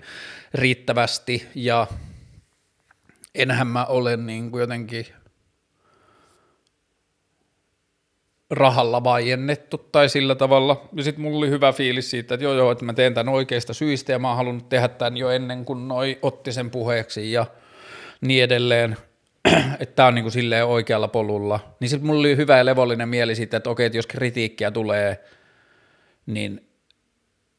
[0.54, 1.86] riittävästi ja
[3.34, 5.06] enhän mä ole niin kuin jotenkin
[8.50, 10.88] rahalla vaiennettu tai sillä tavalla.
[10.92, 13.74] Ja sitten mulla oli hyvä fiilis siitä, että joo joo, että mä teen tämän oikeista
[13.74, 17.46] syistä ja mä oon halunnut tehdä tämän jo ennen kuin noi otti sen puheeksi ja
[18.20, 18.96] niin edelleen,
[19.80, 21.60] että tämä on niin kuin silleen oikealla polulla.
[21.80, 25.20] Niin sitten mulla oli hyvä ja levollinen mieli siitä, että okei, että jos kritiikkiä tulee,
[26.26, 26.68] niin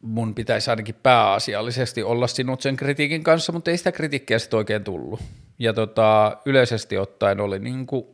[0.02, 4.84] mun pitäisi ainakin pääasiallisesti olla sinut sen kritiikin kanssa, mutta ei sitä kritiikkiä sitten oikein
[4.84, 5.20] tullut.
[5.60, 8.06] Ja tota, yleisesti ottaen oli niin kuin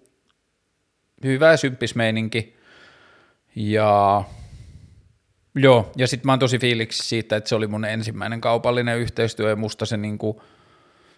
[1.24, 2.56] hyvä ja symppis meininki,
[3.56, 4.24] ja
[5.56, 9.50] joo, ja sitten mä oon tosi fiiliksi siitä, että se oli mun ensimmäinen kaupallinen yhteistyö
[9.50, 10.42] ja musta se niinku,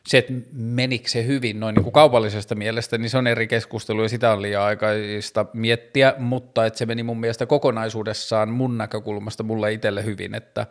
[0.08, 4.10] se, että menikö se hyvin noin niin kaupallisesta mielestä, niin se on eri keskustelu ja
[4.10, 9.74] sitä on liian aikaista miettiä, mutta että se meni mun mielestä kokonaisuudessaan mun näkökulmasta mulle
[9.74, 10.68] itselle hyvin, että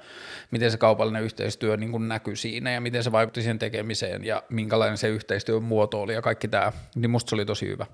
[0.51, 4.43] miten se kaupallinen yhteistyö niin kuin näkyi siinä ja miten se vaikutti siihen tekemiseen ja
[4.49, 7.87] minkälainen se yhteistyön muoto oli ja kaikki tämä, niin musta se oli tosi hyvä.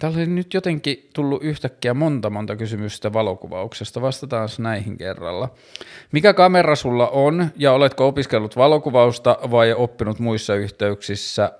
[0.00, 4.02] Täällä oli nyt jotenkin tullut yhtäkkiä monta monta kysymystä valokuvauksesta.
[4.02, 5.48] Vastataan näihin kerralla.
[6.12, 11.52] Mikä kamera sulla on ja oletko opiskellut valokuvausta vai oppinut muissa yhteyksissä?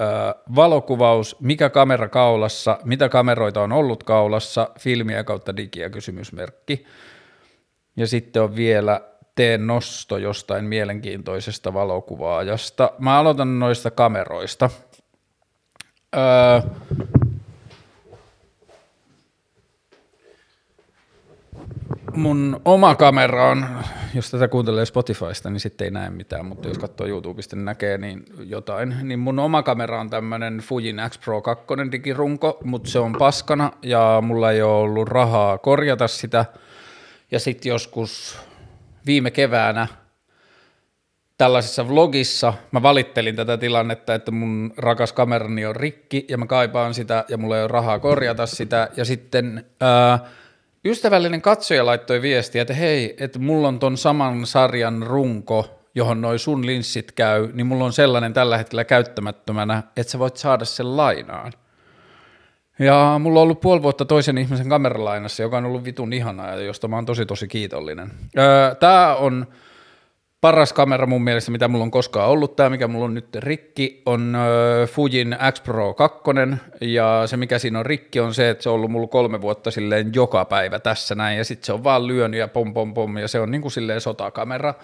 [0.00, 0.08] Öö,
[0.54, 6.86] valokuvaus, mikä kamera kaulassa, mitä kameroita on ollut kaulassa, filmiä kautta digiä kysymysmerkki.
[7.96, 9.00] Ja sitten on vielä
[9.34, 12.90] tee nosto jostain mielenkiintoisesta valokuvaajasta.
[12.98, 14.70] Mä aloitan noista kameroista.
[16.16, 16.60] Öö,
[22.16, 23.66] mun oma kamera on,
[24.14, 27.98] jos tätä kuuntelee Spotifysta, niin sitten ei näe mitään, mutta jos katsoo YouTubesta, niin näkee
[27.98, 28.96] niin jotain.
[29.02, 33.72] Niin mun oma kamera on tämmönen Fujin X Pro 2 digirunko, mutta se on paskana
[33.82, 36.44] ja mulla ei ole ollut rahaa korjata sitä.
[37.30, 38.38] Ja sitten joskus
[39.06, 39.86] viime keväänä
[41.38, 46.94] tällaisessa vlogissa mä valittelin tätä tilannetta, että mun rakas kamerani on rikki ja mä kaipaan
[46.94, 48.88] sitä ja mulla ei ole rahaa korjata sitä.
[48.96, 50.18] Ja sitten ää,
[50.84, 56.38] ystävällinen katsoja laittoi viestiä, että hei, että mulla on ton saman sarjan runko, johon noi
[56.38, 60.96] sun linssit käy, niin mulla on sellainen tällä hetkellä käyttämättömänä, että sä voit saada sen
[60.96, 61.52] lainaan.
[62.78, 66.88] Ja mulla on ollut puoli vuotta toisen ihmisen kameralainassa, joka on ollut vitun ihanaa josta
[66.88, 68.12] mä oon tosi tosi kiitollinen.
[68.38, 69.46] Öö, tää on
[70.46, 72.56] paras kamera mun mielestä, mitä mulla on koskaan ollut.
[72.56, 74.36] Tämä, mikä mulla on nyt rikki, on
[74.86, 76.20] Fujin X Pro 2,
[76.80, 79.70] ja se, mikä siinä on rikki, on se, että se on ollut mulla kolme vuotta
[79.70, 83.16] silleen joka päivä tässä näin, ja sitten se on vaan lyönyt ja pom pom pom,
[83.16, 84.74] ja se on niin kuin silleen sotakamera.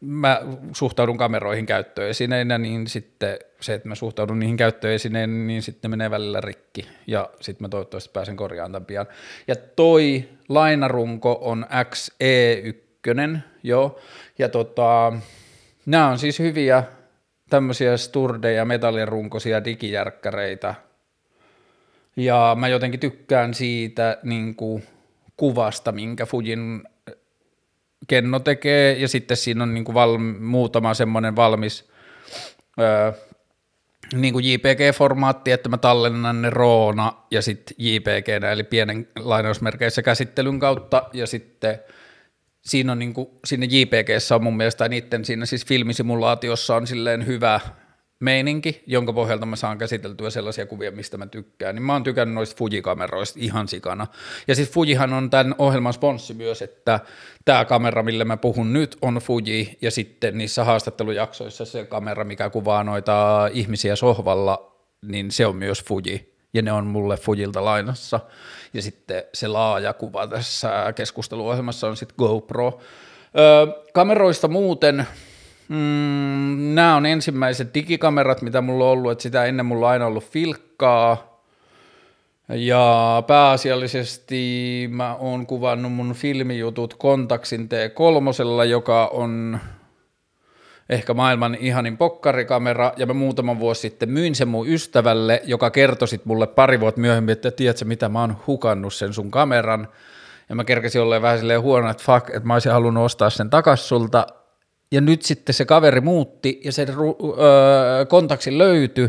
[0.00, 5.96] Mä suhtaudun kameroihin käyttöesineinä, niin sitten se, että mä suhtaudun niihin käyttöesineinä, niin sitten ne
[5.96, 9.06] menee välillä rikki, ja sitten mä toivottavasti pääsen korjaamaan tämän pian.
[9.48, 14.00] Ja toi lainarunko on XE1, joo,
[14.38, 15.12] ja tota,
[15.86, 16.84] nämä on siis hyviä
[17.50, 20.74] tämmöisiä sturdeja, metallirunkoisia digijärkkäreitä.
[22.16, 24.84] Ja mä jotenkin tykkään siitä niin kuin,
[25.36, 26.82] kuvasta, minkä Fujin
[28.08, 31.90] Kenno tekee, ja sitten siinä on niin kuin val, muutama semmoinen valmis
[32.80, 33.12] öö,
[34.14, 40.58] niin kuin JPG-formaatti, että mä tallennan ne roona ja sitten JPG, eli pienen lainausmerkeissä käsittelyn
[40.58, 41.78] kautta, ja sitten–
[42.62, 47.26] siinä on niin kuin, siinä JPGssä on mun mielestä niiden siinä siis filmisimulaatiossa on silleen
[47.26, 47.60] hyvä
[48.20, 52.34] meininki, jonka pohjalta mä saan käsiteltyä sellaisia kuvia, mistä mä tykkään, niin mä oon tykännyt
[52.34, 54.06] noista Fuji-kameroista ihan sikana.
[54.48, 57.00] Ja siis Fujihan on tämän ohjelman sponssi myös, että
[57.44, 62.50] tämä kamera, millä mä puhun nyt, on Fuji, ja sitten niissä haastattelujaksoissa se kamera, mikä
[62.50, 68.20] kuvaa noita ihmisiä sohvalla, niin se on myös Fuji, ja ne on mulle Fujilta lainassa.
[68.74, 72.80] Ja sitten se laaja kuva tässä keskusteluohjelmassa on sitten GoPro.
[73.38, 75.06] Öö, kameroista muuten,
[75.68, 80.06] mm, nämä on ensimmäiset digikamerat, mitä mulla on ollut, että sitä ennen mulla on aina
[80.06, 81.32] ollut filkkaa.
[82.48, 89.58] Ja pääasiallisesti mä oon kuvannut mun filmijutut Kontaksin T3, joka on
[90.92, 96.08] ehkä maailman ihanin pokkarikamera, ja mä muutaman vuosi sitten myin sen mun ystävälle, joka kertoi
[96.08, 99.88] sit mulle pari vuotta myöhemmin, että tiedätkö mitä, mä oon hukannut sen sun kameran,
[100.48, 103.50] ja mä kerkesin olleen vähän silleen huono, että fuck, että mä olisin halunnut ostaa sen
[103.50, 104.26] takas sulta,
[104.92, 109.08] ja nyt sitten se kaveri muutti, ja se öö, kontaksi löytyi,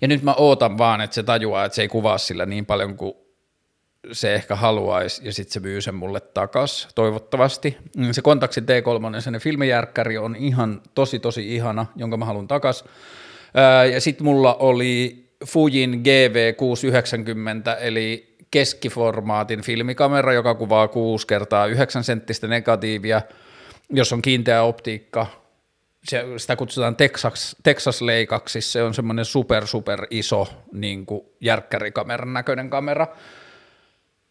[0.00, 2.96] ja nyt mä ootan vaan, että se tajuaa, että se ei kuvaa sillä niin paljon
[2.96, 3.25] kuin
[4.12, 7.76] se ehkä haluaisi, ja sitten se myy sen mulle takas, toivottavasti.
[7.96, 12.84] Mm, se Kontaksin T3, sen filmijärkkäri on ihan tosi tosi ihana, jonka mä haluan takas.
[13.92, 22.46] Ja sitten mulla oli Fujin GV690, eli keskiformaatin filmikamera, joka kuvaa 6 kertaa 9 senttistä
[22.46, 23.22] negatiivia,
[23.90, 25.26] jos on kiinteä optiikka.
[26.04, 31.06] Se, sitä kutsutaan Texas, Texas Leikaksi, se on semmoinen super super iso niin
[31.40, 33.06] järkkärikameran näköinen kamera.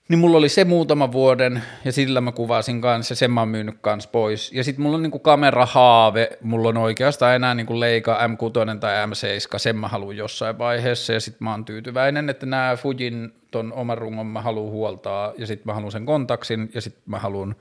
[0.10, 3.50] Niin mulla oli se muutama vuoden ja sillä mä kuvasin kanssa ja sen mä oon
[3.50, 4.52] myynyt kanssa pois.
[4.52, 9.60] Ja sitten mulla on niinku kamerahaave, mulla on oikeastaan enää niinku Leica M6 tai M7,
[9.60, 13.98] sen mä haluan jossain vaiheessa ja sitten mä oon tyytyväinen, että nämä Fujin ton oman
[13.98, 17.56] rungon mä haluan huoltaa ja sitten mä haluan sen kontaksin ja sitten mä haluan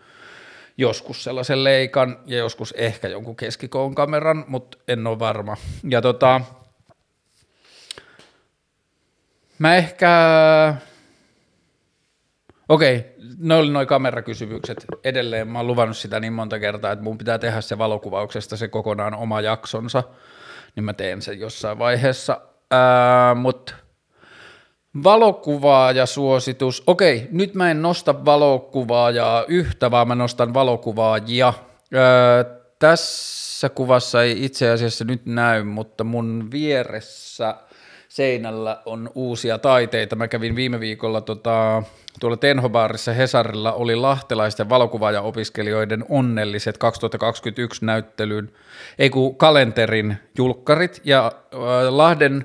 [0.78, 5.56] joskus sellaisen leikan ja joskus ehkä jonkun keskikoon kameran, mutta en ole varma.
[5.88, 6.40] Ja tota,
[9.58, 10.10] mä ehkä
[12.68, 14.84] Okei, ne oli noin kamerakysymykset.
[15.04, 18.68] Edelleen mä oon luvannut sitä niin monta kertaa, että mun pitää tehdä se valokuvauksesta se
[18.68, 20.02] kokonaan oma jaksonsa,
[20.76, 22.40] niin mä teen sen jossain vaiheessa.
[23.34, 23.74] Mutta
[25.04, 26.82] valokuvaa ja suositus.
[26.86, 31.52] Okei, nyt mä en nosta valokuvaajaa yhtä, vaan mä nostan valokuvaajia.
[31.94, 32.44] Ää,
[32.78, 37.54] tässä kuvassa ei itse asiassa nyt näy, mutta mun vieressä–
[38.14, 40.16] seinällä on uusia taiteita.
[40.16, 41.82] Mä kävin viime viikolla tota,
[42.20, 48.50] tuolla Tenhobaarissa Hesarilla, oli lahtelaisten valokuvaajaopiskelijoiden onnelliset 2021 näyttelyn,
[48.98, 52.44] ei kun kalenterin julkkarit, ja äh, Lahden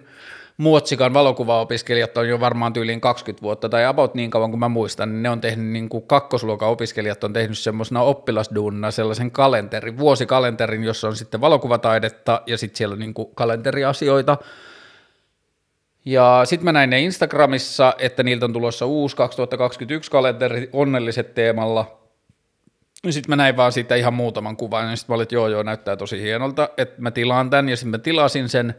[0.57, 5.09] Muotsikan valokuvaopiskelijat on jo varmaan tyyliin 20 vuotta tai about niin kauan kuin mä muistan,
[5.09, 10.83] niin ne on tehnyt niin kuin kakkosluokan opiskelijat on tehnyt semmoisena oppilasduunina sellaisen kalenterin, vuosikalenterin,
[10.83, 14.37] jossa on sitten valokuvataidetta ja sitten siellä on niin kuin kalenteriasioita,
[16.09, 21.99] ja sitten mä näin ne Instagramissa, että niiltä on tulossa uusi 2021 kalenteri onnelliset teemalla.
[23.09, 25.63] Sitten mä näin vaan siitä ihan muutaman kuvan, ja sitten mä olin, että joo joo,
[25.63, 28.75] näyttää tosi hienolta, että mä tilaan tämän, ja sitten mä tilasin sen,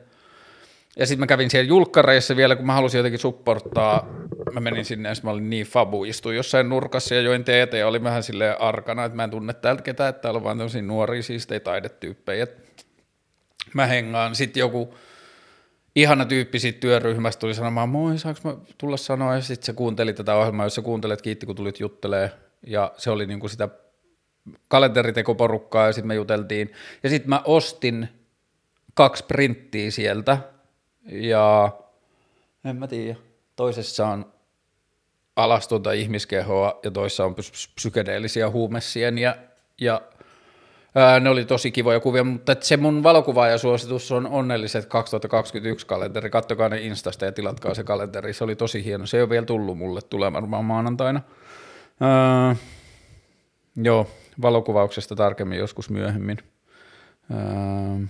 [0.96, 4.08] ja sitten mä kävin siellä julkkareissa vielä, kun mä halusin jotenkin supporttaa,
[4.52, 7.88] mä menin sinne, ja mä olin niin fabu, istuin jossain nurkassa ja join teetä, ja
[7.88, 10.82] oli vähän silleen arkana, että mä en tunne täältä ketään, että täällä on vaan tämmöisiä
[10.82, 12.46] nuoria siistejä taidetyyppejä.
[13.74, 14.94] Mä hengaan, sitten joku
[16.00, 20.12] ihana tyyppi siitä työryhmästä tuli sanomaan, moi, saanko mä tulla sanoa, ja sitten se kuunteli
[20.12, 22.32] tätä ohjelmaa, jos sä kuuntelet, kiitti kun tulit juttelee,
[22.66, 23.68] ja se oli niinku sitä
[24.68, 26.72] kalenteritekoporukkaa, ja sitten me juteltiin,
[27.02, 28.08] ja sitten mä ostin
[28.94, 30.38] kaksi printtiä sieltä,
[31.06, 31.72] ja
[32.64, 33.18] en mä tiedä,
[33.56, 34.32] toisessa on
[35.36, 37.34] alastonta ihmiskehoa, ja toissa on
[37.74, 39.36] psykedeellisiä huumesieniä,
[39.80, 40.02] ja
[40.94, 46.30] Ää, ne oli tosi kivoja kuvia, mutta se mun valokuvaajasuositus on onnelliset 2021 kalenteri.
[46.30, 48.32] Kattokaa ne Instasta ja tilatkaa se kalenteri.
[48.32, 49.06] Se oli tosi hieno.
[49.06, 51.20] Se ei ole vielä tullut mulle, tulee varmaan maanantaina.
[52.00, 52.56] Ää,
[53.76, 54.10] joo,
[54.42, 56.38] valokuvauksesta tarkemmin joskus myöhemmin.
[57.32, 58.00] Ää,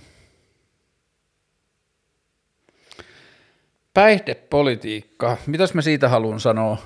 [3.93, 6.77] päihdepolitiikka, mitäs mä siitä haluan sanoa?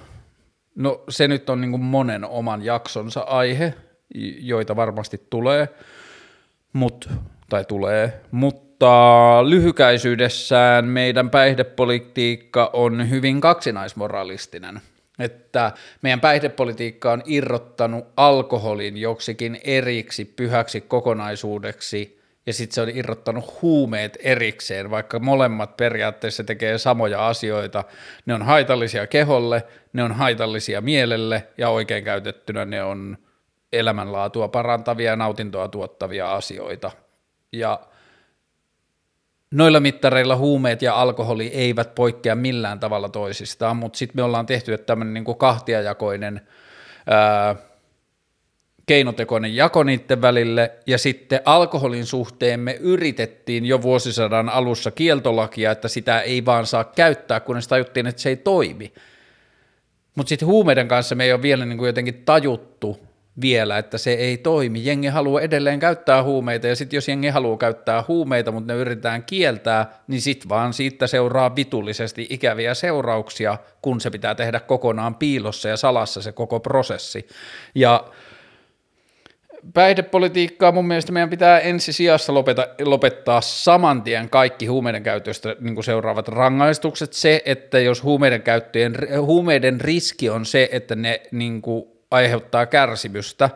[0.75, 3.73] No se nyt on niin monen oman jaksonsa aihe,
[4.39, 5.69] joita varmasti tulee,
[6.73, 7.09] mut,
[7.49, 14.81] tai tulee, mutta lyhykäisyydessään meidän päihdepolitiikka on hyvin kaksinaismoralistinen.
[15.19, 23.61] Että meidän päihdepolitiikka on irrottanut alkoholin joksikin eriksi pyhäksi kokonaisuudeksi ja sitten se on irrottanut
[23.61, 27.83] huumeet erikseen, vaikka molemmat periaatteessa tekee samoja asioita.
[28.25, 33.17] Ne on haitallisia keholle, ne on haitallisia mielelle ja oikein käytettynä ne on
[33.77, 36.91] elämänlaatua parantavia ja nautintoa tuottavia asioita.
[37.51, 37.79] Ja
[39.51, 44.77] noilla mittareilla huumeet ja alkoholi eivät poikkea millään tavalla toisistaan, mutta sitten me ollaan tehty
[44.77, 46.41] tämmöinen niin kahtiajakoinen
[47.07, 47.55] ää,
[48.85, 55.87] keinotekoinen jako niiden välille, ja sitten alkoholin suhteen me yritettiin jo vuosisadan alussa kieltolakia, että
[55.87, 58.93] sitä ei vaan saa käyttää, kunnes tajuttiin, että se ei toimi.
[60.15, 63.04] Mutta sitten huumeiden kanssa me ei ole vielä niin jotenkin tajuttu,
[63.41, 64.85] vielä, että se ei toimi.
[64.85, 69.23] Jengi haluaa edelleen käyttää huumeita ja sitten jos jengi haluaa käyttää huumeita, mutta ne yritetään
[69.23, 75.69] kieltää, niin sitten vaan siitä seuraa vitullisesti ikäviä seurauksia, kun se pitää tehdä kokonaan piilossa
[75.69, 77.27] ja salassa se koko prosessi.
[77.75, 78.03] Ja
[79.73, 86.27] päihdepolitiikkaa mun mielestä meidän pitää ensisijassa lopeta, lopettaa saman tien kaikki huumeiden käytöstä niin seuraavat
[86.27, 87.13] rangaistukset.
[87.13, 93.49] Se, että jos huumeiden, käyttöjen, huumeiden riski on se, että ne niin kuin aiheuttaa kärsimystä,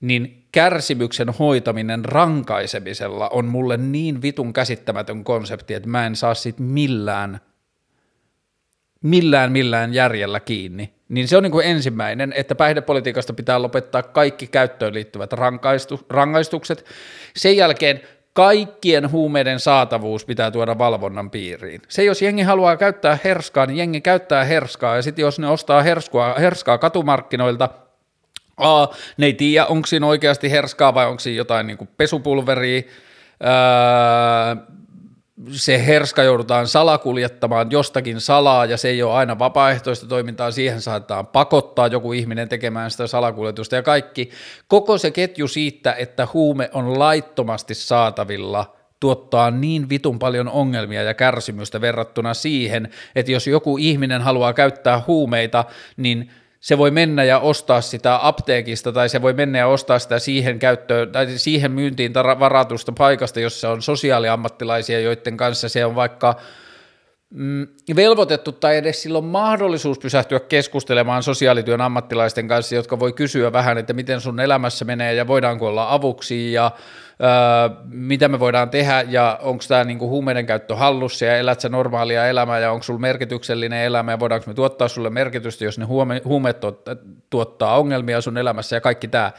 [0.00, 6.58] niin kärsimyksen hoitaminen rankaisemisella on mulle niin vitun käsittämätön konsepti, että mä en saa sit
[6.58, 7.40] millään,
[9.02, 10.94] millään millään järjellä kiinni.
[11.08, 16.84] Niin se on niin kuin ensimmäinen, että päihdepolitiikasta pitää lopettaa kaikki käyttöön liittyvät rankaistu, rangaistukset.
[17.36, 18.00] Sen jälkeen
[18.32, 21.82] kaikkien huumeiden saatavuus pitää tuoda valvonnan piiriin.
[21.88, 25.82] Se, jos jengi haluaa käyttää herskaa, niin jengi käyttää herskaa, ja sitten jos ne ostaa
[25.82, 27.68] herskua, herskaa katumarkkinoilta,
[28.56, 32.82] A, ne ei tiedä, onko siinä oikeasti herskaa vai onko siinä jotain niin pesupulveria,
[33.42, 34.56] öö,
[35.50, 41.24] se herska joudutaan salakuljettamaan jostakin salaa ja se ei ole aina vapaaehtoista toimintaa, siihen saattaa
[41.24, 44.30] pakottaa joku ihminen tekemään sitä salakuljetusta ja kaikki.
[44.68, 51.14] Koko se ketju siitä, että huume on laittomasti saatavilla, tuottaa niin vitun paljon ongelmia ja
[51.14, 55.64] kärsimystä verrattuna siihen, että jos joku ihminen haluaa käyttää huumeita,
[55.96, 56.30] niin–
[56.62, 60.58] se voi mennä ja ostaa sitä apteekista tai se voi mennä ja ostaa sitä siihen
[60.58, 66.34] käyttöön tai siihen myyntiin varatusta paikasta, jossa on sosiaaliammattilaisia, joiden kanssa se on vaikka
[67.30, 73.78] mm, velvoitettu tai edes silloin mahdollisuus pysähtyä keskustelemaan sosiaalityön ammattilaisten kanssa, jotka voi kysyä vähän,
[73.78, 76.70] että miten sun elämässä menee ja voidaanko olla avuksi ja
[77.84, 82.26] mitä me voidaan tehdä ja onko tämä niinku huumeiden käyttö hallussa ja elät sä normaalia
[82.26, 86.22] elämää ja onko sulla merkityksellinen elämä ja voidaanko me tuottaa sulle merkitystä, jos ne huume,
[86.24, 86.56] huumeet
[87.30, 89.32] tuottaa ongelmia sun elämässä ja kaikki tämä.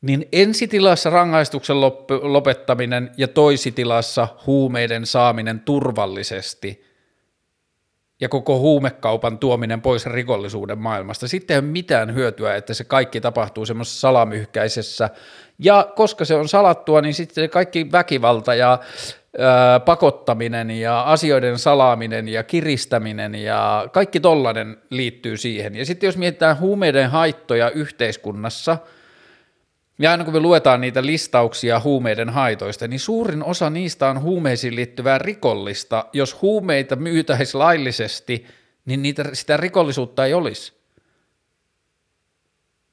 [0.00, 1.80] Niin ensitilassa rangaistuksen
[2.22, 6.82] lopettaminen ja toisitilassa huumeiden saaminen turvallisesti–
[8.20, 11.28] ja koko huumekaupan tuominen pois rikollisuuden maailmasta.
[11.28, 15.10] Sitten ei ole mitään hyötyä, että se kaikki tapahtuu semmoisessa salamyhkäisessä,
[15.58, 18.78] ja koska se on salattua, niin sitten kaikki väkivalta ja
[19.38, 25.76] ää, pakottaminen ja asioiden salaaminen ja kiristäminen ja kaikki tollainen liittyy siihen.
[25.76, 28.78] Ja sitten jos mietitään huumeiden haittoja yhteiskunnassa–
[29.98, 34.76] ja aina kun me luetaan niitä listauksia huumeiden haitoista, niin suurin osa niistä on huumeisiin
[34.76, 36.04] liittyvää rikollista.
[36.12, 38.46] Jos huumeita myytäisiin laillisesti,
[38.84, 40.78] niin niitä, sitä rikollisuutta ei olisi.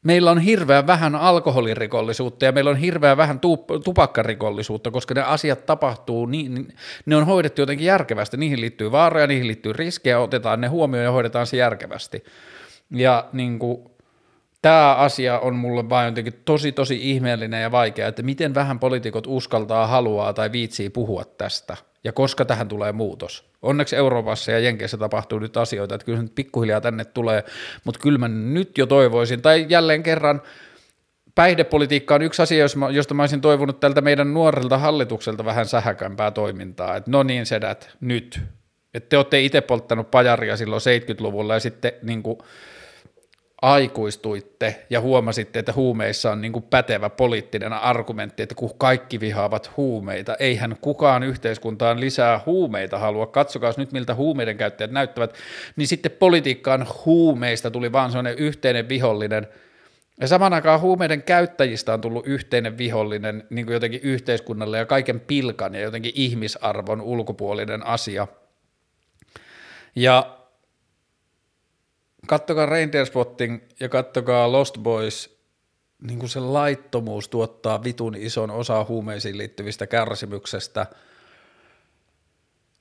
[0.03, 3.39] Meillä on hirveän vähän alkoholirikollisuutta ja meillä on hirveän vähän
[3.84, 6.74] tupakkarikollisuutta, koska ne asiat tapahtuu, niin,
[7.06, 8.38] ne on hoidettu jotenkin järkevästi.
[8.38, 12.24] Niihin liittyy vaaroja, niihin liittyy riskejä, otetaan ne huomioon ja hoidetaan se järkevästi.
[12.91, 13.94] Ja niin kuin,
[14.66, 19.28] tämä asia on mulle vain jotenkin tosi tosi ihmeellinen ja vaikea, että miten vähän poliitikot
[19.28, 21.78] uskaltaa, haluaa tai viitsii puhua tästä.
[22.03, 23.49] ja koska tähän tulee muutos.
[23.61, 27.43] Onneksi Euroopassa ja Jenkeissä tapahtuu nyt asioita, että kyllä nyt pikkuhiljaa tänne tulee,
[27.84, 30.41] mutta kyllä mä nyt jo toivoisin, tai jälleen kerran
[31.36, 36.95] päihdepolitiikka on yksi asia, josta mä olisin toivonut tältä meidän nuorelta hallitukselta vähän sähäkämpää toimintaa,
[36.95, 38.41] että no niin sedät, nyt,
[38.93, 42.38] että te olette itse polttanut pajaria silloin 70-luvulla ja sitten niin kuin,
[43.62, 49.72] aikuistuitte ja huomasitte, että huumeissa on niin kuin pätevä poliittinen argumentti, että kun kaikki vihaavat
[49.78, 55.34] huumeita, eihän kukaan yhteiskuntaan lisää huumeita halua, katsokaa nyt miltä huumeiden käyttäjät näyttävät,
[55.76, 59.47] niin sitten politiikkaan huumeista tuli vaan sellainen yhteinen vihollinen,
[60.22, 65.20] ja saman aikaan huumeiden käyttäjistä on tullut yhteinen vihollinen niin kuin jotenkin yhteiskunnalle ja kaiken
[65.20, 68.28] pilkan ja jotenkin ihmisarvon ulkopuolinen asia.
[69.95, 70.38] Ja
[72.28, 75.39] kattokaa Reindeer Spotting ja kattokaa Lost Boys,
[76.01, 80.86] niin kuin se laittomuus tuottaa vitun ison osa huumeisiin liittyvistä kärsimyksestä.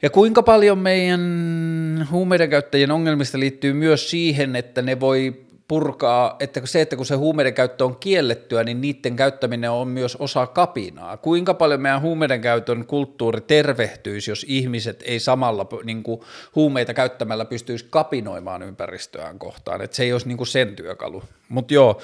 [0.02, 6.60] Ja kuinka paljon meidän huumeiden käyttäjien ongelmista liittyy myös siihen, että ne voi purkaa, että
[6.64, 11.16] se, että kun se huumeiden käyttö on kiellettyä, niin niiden käyttäminen on myös osa kapinaa.
[11.16, 16.20] Kuinka paljon meidän huumeiden käytön kulttuuri tervehtyisi, jos ihmiset ei samalla niin kuin,
[16.54, 21.22] huumeita käyttämällä pystyisi kapinoimaan ympäristöään kohtaan, että se ei olisi niin kuin sen työkalu.
[21.48, 22.00] Mutta joo,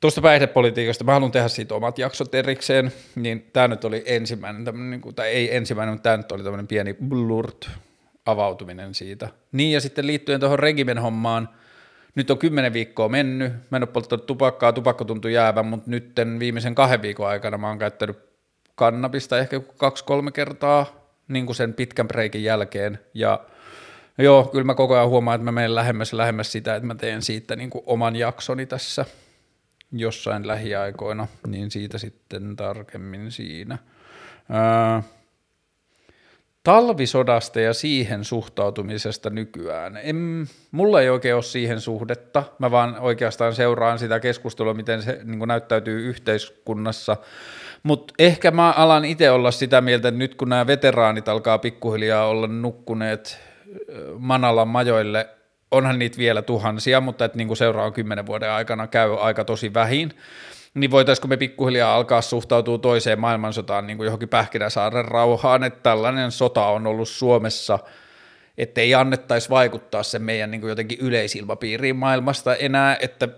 [0.00, 5.00] tuosta päihdepolitiikasta, mä haluan tehdä siitä omat jaksot erikseen, niin tämä nyt oli ensimmäinen, niin
[5.00, 7.70] kuin, tai ei ensimmäinen, mutta tämä nyt oli tämmöinen pieni blurt
[8.26, 9.28] avautuminen siitä.
[9.52, 11.48] Niin ja sitten liittyen tuohon regimen hommaan–
[12.14, 16.12] nyt on kymmenen viikkoa mennyt, mä en ole polttanut tupakkaa, tupakka tuntui jäävän, mutta nyt
[16.38, 18.18] viimeisen kahden viikon aikana mä oon käyttänyt
[18.74, 20.86] kannabista ehkä kaksi-kolme kertaa
[21.28, 22.98] niin kuin sen pitkän breikin jälkeen.
[23.14, 23.40] Ja
[24.18, 27.22] joo, kyllä mä koko ajan huomaan, että mä menen lähemmäs lähemmäs sitä, että mä teen
[27.22, 29.04] siitä niin kuin oman jaksoni tässä
[29.92, 33.78] jossain lähiaikoina, niin siitä sitten tarkemmin siinä.
[34.50, 35.02] Öö,
[36.62, 40.00] talvisodasta ja siihen suhtautumisesta nykyään.
[40.02, 45.20] En, mulla ei oikein ole siihen suhdetta, mä vaan oikeastaan seuraan sitä keskustelua, miten se
[45.24, 47.16] niin näyttäytyy yhteiskunnassa,
[47.82, 52.26] mutta ehkä mä alan itse olla sitä mieltä, että nyt kun nämä veteraanit alkaa pikkuhiljaa
[52.26, 53.38] olla nukkuneet
[54.18, 55.28] Manalan majoille,
[55.70, 60.12] onhan niitä vielä tuhansia, mutta että niin seuraavan kymmenen vuoden aikana käy aika tosi vähin,
[60.74, 66.30] niin voitaisiko me pikkuhiljaa alkaa suhtautua toiseen maailmansotaan niin kuin johonkin Pähkinäsaaren rauhaan, että tällainen
[66.30, 67.78] sota on ollut Suomessa,
[68.58, 73.28] ettei annettaisi vaikuttaa sen meidän niin kuin jotenkin yleisilmapiiriin maailmasta enää, että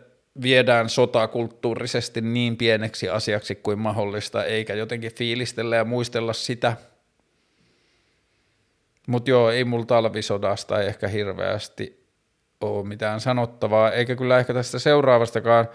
[0.43, 6.76] viedään sota kulttuurisesti niin pieneksi asiaksi kuin mahdollista, eikä jotenkin fiilistellä ja muistella sitä.
[9.09, 12.02] Mutta joo, ei mulla talvisodasta ehkä hirveästi
[12.67, 15.69] ole mitään sanottavaa, eikä kyllä ehkä tästä seuraavastakaan.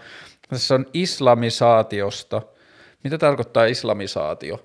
[0.48, 2.42] Tässä on islamisaatiosta.
[3.04, 4.64] Mitä tarkoittaa islamisaatio?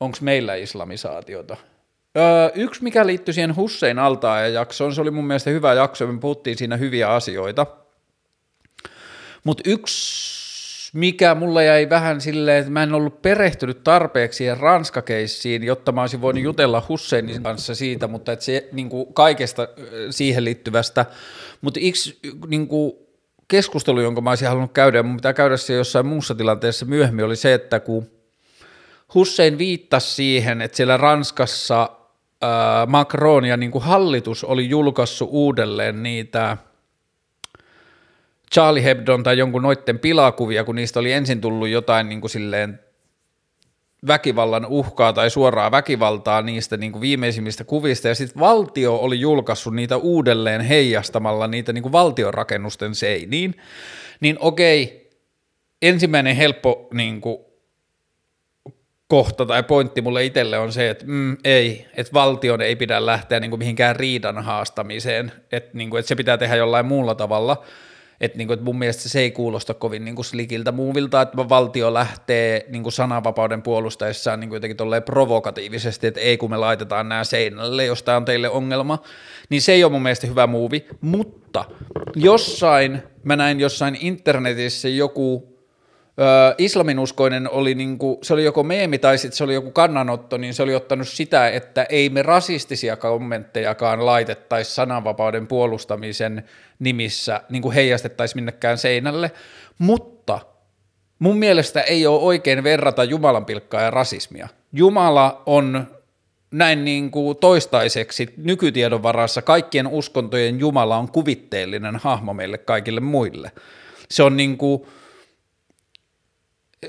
[0.00, 1.56] Onko meillä islamisaatiota?
[2.16, 6.18] Öö, yksi, mikä liittyy siihen Hussein altaan jaksoon, se oli mun mielestä hyvä jakso, me
[6.18, 7.66] puhuttiin siinä hyviä asioita.
[9.44, 10.39] Mutta yksi,
[10.92, 16.00] mikä mulla jäi vähän silleen, että mä en ollut perehtynyt tarpeeksi siihen ranskakeissiin, jotta mä
[16.00, 19.68] olisin voinut jutella Husseinin kanssa siitä, mutta että se niin kuin kaikesta
[20.10, 21.06] siihen liittyvästä,
[21.60, 22.92] mutta yksi niin kuin,
[23.48, 27.24] keskustelu, jonka mä olisin halunnut käydä, ja mun pitää käydä se jossain muussa tilanteessa myöhemmin,
[27.24, 28.10] oli se, että kun
[29.14, 31.90] Hussein viittasi siihen, että siellä Ranskassa
[32.42, 36.56] ää, Macron ja niin kuin hallitus oli julkaissut uudelleen niitä
[38.54, 42.80] Charlie Hebdon tai jonkun noitten pilakuvia, kun niistä oli ensin tullut jotain niin kuin silleen
[44.06, 49.74] väkivallan uhkaa tai suoraa väkivaltaa niistä niin kuin viimeisimmistä kuvista, ja sitten valtio oli julkaissut
[49.74, 53.54] niitä uudelleen heijastamalla niitä niin kuin valtiorakennusten seiniin,
[54.20, 55.10] niin okei,
[55.82, 57.38] ensimmäinen helppo niin kuin,
[59.08, 63.40] kohta tai pointti mulle itselle on se, että mm, ei, että valtion ei pidä lähteä
[63.40, 67.64] niin kuin mihinkään riidan haastamiseen, että, niin kuin, että se pitää tehdä jollain muulla tavalla,
[68.20, 71.48] että niin kuin, että mun mielestä se ei kuulosta kovin niin kuin slikiltä muuvilta, että
[71.48, 76.56] valtio lähtee niin kuin sananvapauden puolustaessaan niin kuin jotenkin tolleen provokatiivisesti, että ei kun me
[76.56, 78.98] laitetaan nämä seinälle, jos tämä on teille ongelma,
[79.48, 81.64] niin se ei ole mun mielestä hyvä muuvi, mutta
[82.16, 85.49] jossain, mä näin jossain internetissä joku
[86.58, 90.62] islaminuskoinen oli, niinku, se oli joko meemi tai sitten se oli joku kannanotto, niin se
[90.62, 96.44] oli ottanut sitä, että ei me rasistisia kommenttejakaan laitettaisi sananvapauden puolustamisen
[96.78, 99.30] nimissä niin kuin heijastettaisiin minnekään seinälle,
[99.78, 100.40] mutta
[101.18, 104.48] mun mielestä ei ole oikein verrata Jumalan pilkkaa ja rasismia.
[104.72, 105.86] Jumala on
[106.50, 113.52] näin niin kuin toistaiseksi nykytiedon varassa kaikkien uskontojen Jumala on kuvitteellinen hahmo meille kaikille muille.
[114.10, 114.82] Se on niin kuin,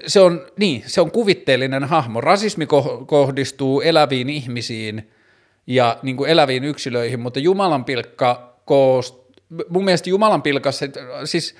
[0.08, 2.22] se on, niin, se on kuvitteellinen hahmo.
[2.22, 5.12] Rasismi ko- kohdistuu eläviin ihmisiin
[5.68, 9.16] ja niin kuin eläviin yksilöihin, mutta Jumalan pilkka koost...
[9.70, 10.80] mun mielestä Jumalan pilkas,
[11.26, 11.56] siis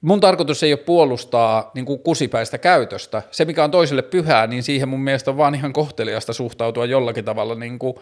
[0.00, 3.22] mun tarkoitus ei ole puolustaa niin kuin kusipäistä käytöstä.
[3.30, 7.24] Se, mikä on toiselle pyhää, niin siihen mun mielestä on vaan ihan kohteliasta suhtautua jollakin
[7.24, 7.94] tavalla niin kuin,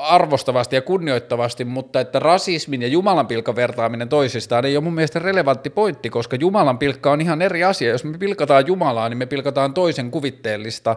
[0.00, 5.18] arvostavasti ja kunnioittavasti, mutta että rasismin ja Jumalan pilkan vertaaminen toisistaan ei ole mun mielestä
[5.18, 7.90] relevantti pointti, koska Jumalan pilkka on ihan eri asia.
[7.90, 10.96] Jos me pilkataan Jumalaa, niin me pilkataan toisen kuvitteellista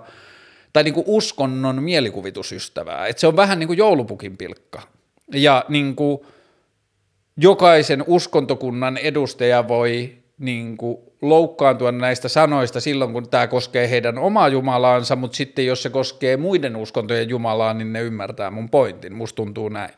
[0.74, 3.08] tai niin kuin uskonnon mielikuvitusystävää.
[3.08, 4.82] Et se on vähän niin kuin joulupukin pilkka.
[5.34, 6.20] Ja niin kuin
[7.38, 14.48] jokaisen uskontokunnan edustaja voi niin kuin loukkaantua näistä sanoista silloin, kun tämä koskee heidän omaa
[14.48, 19.14] Jumalaansa, mutta sitten jos se koskee muiden uskontojen Jumalaa, niin ne ymmärtää mun pointin.
[19.14, 19.94] Musta tuntuu näin.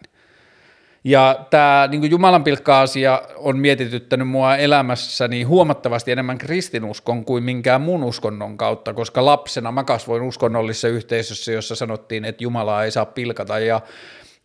[1.04, 8.04] Ja tämä niin Jumalan pilkka-asia on mietityttänyt mua elämässäni huomattavasti enemmän kristinuskon kuin minkään muun
[8.04, 13.60] uskonnon kautta, koska lapsena mä kasvoin uskonnollisessa yhteisössä, jossa sanottiin, että Jumalaa ei saa pilkata
[13.60, 13.82] ja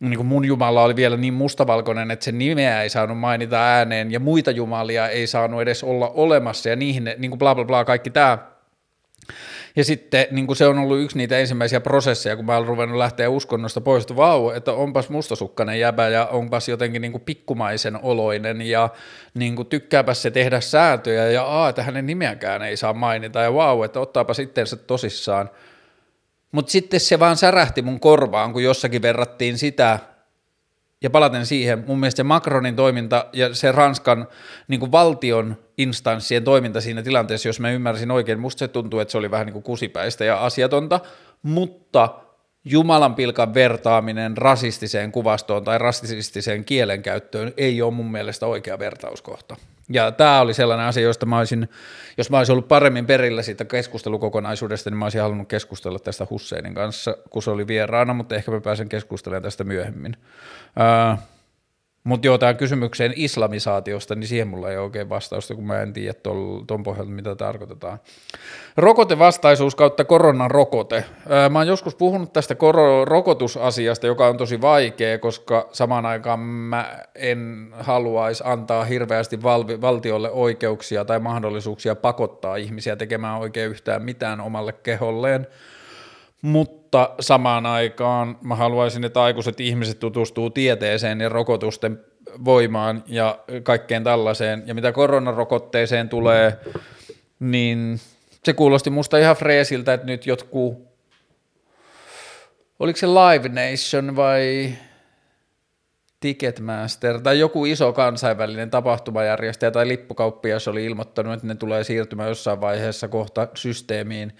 [0.09, 4.11] niin kuin mun Jumala oli vielä niin mustavalkoinen, että sen nimeä ei saanut mainita ääneen
[4.11, 7.85] ja muita jumalia ei saanut edes olla olemassa ja niihin niin kuin bla bla bla
[7.85, 8.37] kaikki tämä.
[9.75, 12.97] Ja sitten niin kuin se on ollut yksi niitä ensimmäisiä prosesseja, kun mä olen ruvennut
[12.97, 17.99] lähteä uskonnosta pois, että vau, että onpas mustasukkainen jäbä ja onpas jotenkin niin kuin pikkumaisen
[18.01, 18.89] oloinen ja
[19.33, 23.53] niin kuin tykkääpäs se tehdä sääntöjä ja aa, että hänen nimeäkään ei saa mainita ja
[23.53, 25.49] vau, että ottaapa sitten se tosissaan–
[26.51, 29.99] mutta sitten se vaan särähti mun korvaan, kun jossakin verrattiin sitä,
[31.01, 34.27] ja palaten siihen, mun mielestä se Macronin toiminta ja se Ranskan
[34.67, 39.11] niin kuin valtion instanssien toiminta siinä tilanteessa, jos mä ymmärsin oikein, musta se tuntuu, että
[39.11, 40.99] se oli vähän niin kuin kusipäistä ja asiatonta,
[41.43, 42.09] mutta
[42.65, 49.55] Jumalan pilkan vertaaminen rasistiseen kuvastoon tai rasistiseen kielenkäyttöön ei ole mun mielestä oikea vertauskohta.
[49.89, 51.69] Ja tämä oli sellainen asia, josta mä olisin,
[52.17, 56.75] jos mä olisin ollut paremmin perillä siitä keskustelukokonaisuudesta, niin mä olisin halunnut keskustella tästä Husseinin
[56.75, 60.17] kanssa, kun se oli vieraana, mutta ehkä mä pääsen keskustelemaan tästä myöhemmin.
[61.13, 61.19] Uh,
[62.05, 65.93] mutta joo, tähän kysymykseen islamisaatiosta, niin siihen mulla ei ole oikein vastausta, kun mä en
[65.93, 66.13] tiedä
[66.67, 67.99] tuon pohjalta, mitä tarkoitetaan.
[68.77, 71.05] Rokotevastaisuus kautta koronarokote.
[71.49, 76.99] Mä oon joskus puhunut tästä koro- rokotusasiasta, joka on tosi vaikea, koska samaan aikaan mä
[77.15, 84.41] en haluaisi antaa hirveästi val- valtiolle oikeuksia tai mahdollisuuksia pakottaa ihmisiä tekemään oikein yhtään mitään
[84.41, 85.47] omalle keholleen
[86.41, 86.84] mutta
[87.19, 91.99] samaan aikaan mä haluaisin, että aikuiset ihmiset tutustuu tieteeseen ja rokotusten
[92.45, 94.63] voimaan ja kaikkeen tällaiseen.
[94.65, 96.59] Ja mitä koronarokotteeseen tulee,
[97.39, 97.99] niin
[98.43, 100.77] se kuulosti musta ihan freesiltä, että nyt jotkut,
[102.79, 104.73] oliko se Live Nation vai
[106.19, 112.61] Ticketmaster tai joku iso kansainvälinen tapahtumajärjestäjä tai lippukauppias oli ilmoittanut, että ne tulee siirtymään jossain
[112.61, 114.33] vaiheessa kohta systeemiin,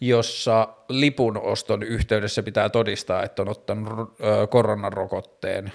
[0.00, 4.16] jossa lipun oston yhteydessä pitää todistaa, että on ottanut
[4.50, 5.72] koronarokotteen,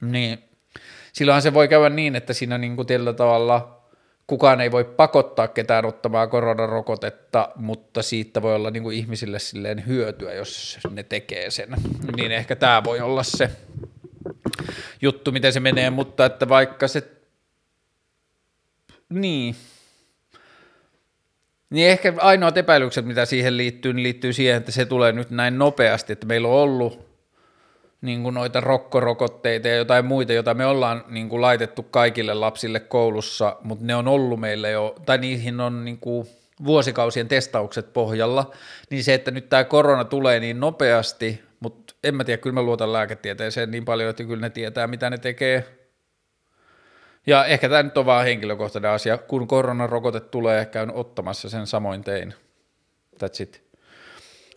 [0.00, 0.38] niin
[1.12, 3.76] silloinhan se voi käydä niin, että siinä niin kuin tällä tavalla
[4.26, 9.86] kukaan ei voi pakottaa ketään ottamaan koronarokotetta, mutta siitä voi olla niin kuin ihmisille silleen
[9.86, 11.68] hyötyä, jos ne tekee sen.
[12.16, 13.50] Niin ehkä tämä voi olla se
[15.02, 17.10] juttu, miten se menee, mutta että vaikka se,
[19.08, 19.56] niin,
[21.70, 25.58] niin ehkä ainoat epäilykset, mitä siihen liittyy, niin liittyy siihen, että se tulee nyt näin
[25.58, 27.06] nopeasti, että meillä on ollut
[28.00, 32.80] niin kuin noita rokkorokotteita ja jotain muita, joita me ollaan niin kuin laitettu kaikille lapsille
[32.80, 36.26] koulussa, mutta ne on ollut meille jo, tai niihin on niin kuin
[36.64, 38.50] vuosikausien testaukset pohjalla,
[38.90, 42.62] niin se, että nyt tämä korona tulee niin nopeasti, mutta en mä tiedä, kyllä mä
[42.62, 45.64] luotan lääketieteeseen niin paljon, että kyllä ne tietää, mitä ne tekee,
[47.26, 49.18] ja ehkä tämä nyt on vaan henkilökohtainen asia.
[49.18, 52.34] Kun koronarokote tulee, käyn ottamassa sen samoin tein.
[53.22, 53.66] That's it.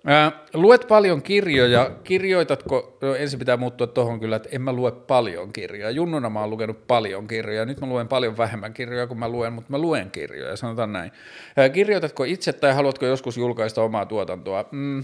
[0.05, 1.91] Ää, luet paljon kirjoja.
[2.03, 5.91] Kirjoitatko, no ensin pitää muuttua tuohon kyllä, että en mä lue paljon kirjoja.
[5.91, 7.65] Junnuna mä oon lukenut paljon kirjoja.
[7.65, 11.11] Nyt mä luen paljon vähemmän kirjoja kuin mä luen, mutta mä luen kirjoja, sanotaan näin.
[11.57, 14.65] Ää, kirjoitatko itse tai haluatko joskus julkaista omaa tuotantoa?
[14.71, 15.03] Mm,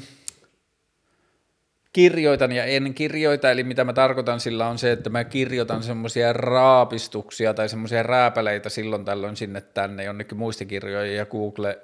[1.96, 6.34] kirjoitan ja en kirjoita, eli mitä mä tarkoitan sillä on se, että mä kirjoitan semmoisia
[6.34, 11.80] raapistuksia tai semmoisia rääpäleitä silloin tällöin sinne tänne jonnekin muistikirjoihin ja Google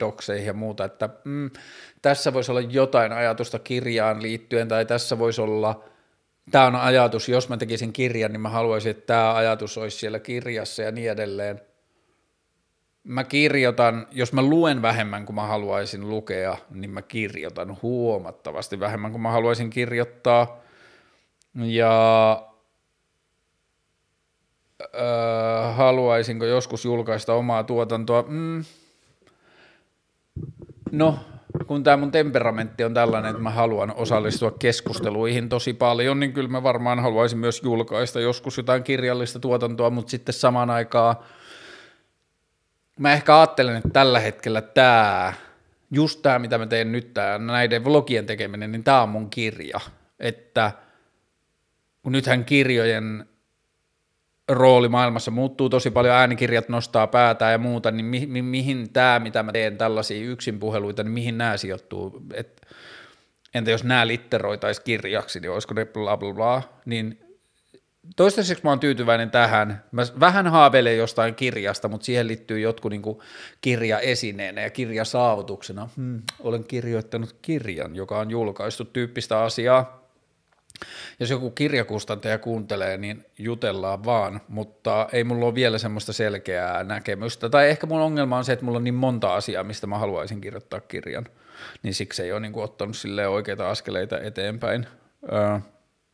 [0.00, 1.50] Docseihin ja muuta, että mm,
[2.02, 5.84] tässä voisi olla jotain ajatusta kirjaan liittyen tai tässä voisi olla,
[6.50, 10.18] tämä on ajatus, jos mä tekisin kirjan, niin mä haluaisin, että tämä ajatus olisi siellä
[10.18, 11.60] kirjassa ja niin edelleen
[13.06, 19.10] mä kirjoitan, jos mä luen vähemmän kuin mä haluaisin lukea, niin mä kirjoitan huomattavasti vähemmän
[19.10, 20.60] kuin mä haluaisin kirjoittaa.
[21.54, 22.46] Ja
[24.94, 28.24] öö, haluaisinko joskus julkaista omaa tuotantoa?
[28.28, 28.64] Mm,
[30.92, 31.18] No,
[31.66, 36.48] kun tämä mun temperamentti on tällainen, että mä haluan osallistua keskusteluihin tosi paljon, niin kyllä
[36.48, 41.16] mä varmaan haluaisin myös julkaista joskus jotain kirjallista tuotantoa, mutta sitten samaan aikaan
[42.98, 45.32] mä ehkä ajattelen, että tällä hetkellä tämä,
[45.90, 49.80] just tämä mitä mä teen nyt, tää, näiden vlogien tekeminen, niin tämä on mun kirja,
[50.20, 50.72] että
[52.02, 53.28] kun nythän kirjojen
[54.48, 59.18] rooli maailmassa muuttuu tosi paljon, äänikirjat nostaa päätä ja muuta, niin mi- mi- mihin tämä,
[59.18, 62.22] mitä mä teen tällaisia yksinpuheluita, niin mihin nämä sijoittuu?
[62.34, 62.66] Et,
[63.54, 67.25] entä jos nämä litteroitaisiin kirjaksi, niin olisiko ne bla bla bla, niin
[68.16, 69.84] toistaiseksi mä oon tyytyväinen tähän.
[69.92, 73.02] Mä vähän haaveilen jostain kirjasta, mutta siihen liittyy jotkut niin
[73.60, 75.88] kirjaesineenä ja kirjasaavutuksena.
[75.96, 80.06] Hmm, olen kirjoittanut kirjan, joka on julkaistu tyyppistä asiaa
[81.20, 87.48] jos joku kirjakustantaja kuuntelee, niin jutellaan vaan, mutta ei mulla ole vielä semmoista selkeää näkemystä.
[87.48, 90.40] Tai ehkä mun ongelma on se, että mulla on niin monta asiaa, mistä mä haluaisin
[90.40, 91.26] kirjoittaa kirjan,
[91.82, 94.86] niin siksi ei ole niin kuin ottanut sille oikeita askeleita eteenpäin.
[95.32, 95.58] Öö,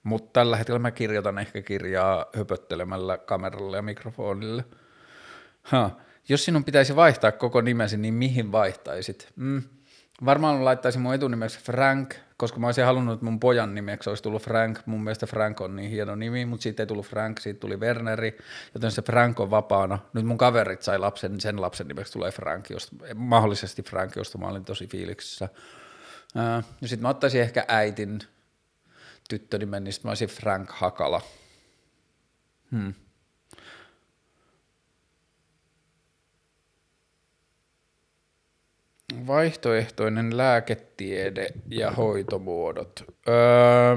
[0.02, 4.64] mutta tällä hetkellä mä kirjoitan ehkä kirjaa höpöttelemällä kameralla ja mikrofonille.
[5.62, 5.90] Ha.
[6.28, 9.32] Jos sinun pitäisi vaihtaa koko nimesi, niin mihin vaihtaisit?
[9.36, 9.62] Mm.
[10.24, 14.42] Varmaan laittaisin mun etunimeksi Frank, koska mä olisin halunnut, että mun pojan nimeksi olisi tullut
[14.42, 14.78] Frank.
[14.86, 18.38] Mun mielestä Frank on niin hieno nimi, mutta siitä ei tullut Frank, siitä tuli Werneri,
[18.74, 19.98] joten se Frank on vapaana.
[20.12, 24.38] Nyt mun kaverit sai lapsen, niin sen lapsen nimeksi tulee Frank, josta, mahdollisesti Frank, josta
[24.38, 25.48] mä olin tosi fiiliksissä.
[26.80, 28.18] ja sitten mä ottaisin ehkä äitin
[29.28, 31.22] tyttönimen, niin mä olisin Frank Hakala.
[32.72, 32.94] Hmm.
[39.26, 43.04] Vaihtoehtoinen lääketiede ja hoitomuodot.
[43.28, 43.96] Öö,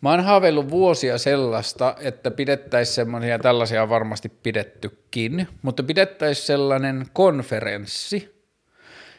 [0.00, 7.06] mä oon haaveillut vuosia sellaista, että pidettäisiin semmoisia, tällaisia on varmasti pidettykin, mutta pidettäisiin sellainen
[7.12, 8.44] konferenssi,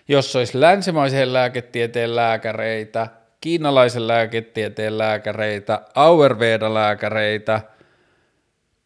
[0.08, 3.08] jossa olisi länsimaisen lääketieteen lääkäreitä,
[3.48, 7.62] kiinalaisen lääketieteen lääkäreitä, Auerveda-lääkäreitä–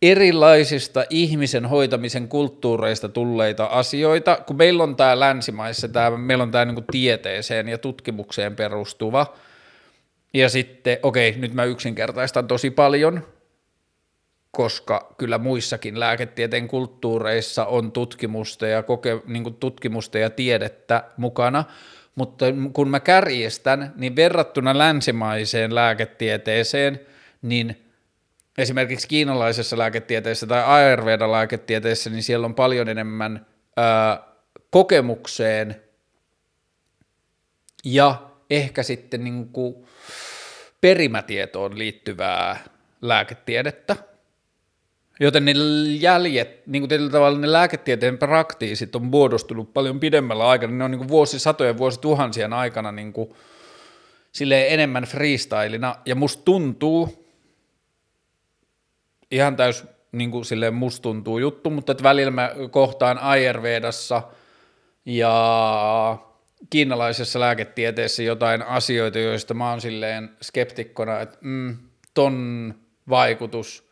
[0.01, 6.65] erilaisista ihmisen hoitamisen kulttuureista tulleita asioita, kun meillä on tämä länsimaissa, tämä, meillä on tämä
[6.65, 9.33] niin tieteeseen ja tutkimukseen perustuva,
[10.33, 13.27] ja sitten, okei, nyt mä yksinkertaistan tosi paljon,
[14.51, 21.63] koska kyllä muissakin lääketieteen kulttuureissa on tutkimusta ja, koke, niin tutkimusta ja tiedettä mukana,
[22.15, 26.99] mutta kun mä kärjestän, niin verrattuna länsimaiseen lääketieteeseen,
[27.41, 27.75] niin–
[28.57, 33.45] esimerkiksi kiinalaisessa lääketieteessä tai Ayurveda-lääketieteessä, niin siellä on paljon enemmän
[33.77, 34.23] ää,
[34.69, 35.81] kokemukseen
[37.83, 39.85] ja ehkä sitten niin kuin
[40.81, 42.59] perimätietoon liittyvää
[43.01, 43.95] lääketiedettä,
[45.21, 45.51] joten ne
[45.99, 50.99] jäljet, niin kuin tavalla ne lääketieteen praktiisit on muodostunut paljon pidemmällä aikana, ne on niin
[50.99, 53.33] kuin vuosisatojen, vuosituhansien aikana niin kuin
[54.67, 57.27] enemmän freestylina, ja musta tuntuu,
[59.31, 64.21] ihan täys niin kuin silleen musta tuntuu juttu, mutta että välillä mä kohtaan Ayurvedassa
[65.05, 66.17] ja
[66.69, 71.77] kiinalaisessa lääketieteessä jotain asioita, joista mä oon silleen skeptikkona, että mm,
[72.13, 72.75] ton
[73.09, 73.90] vaikutus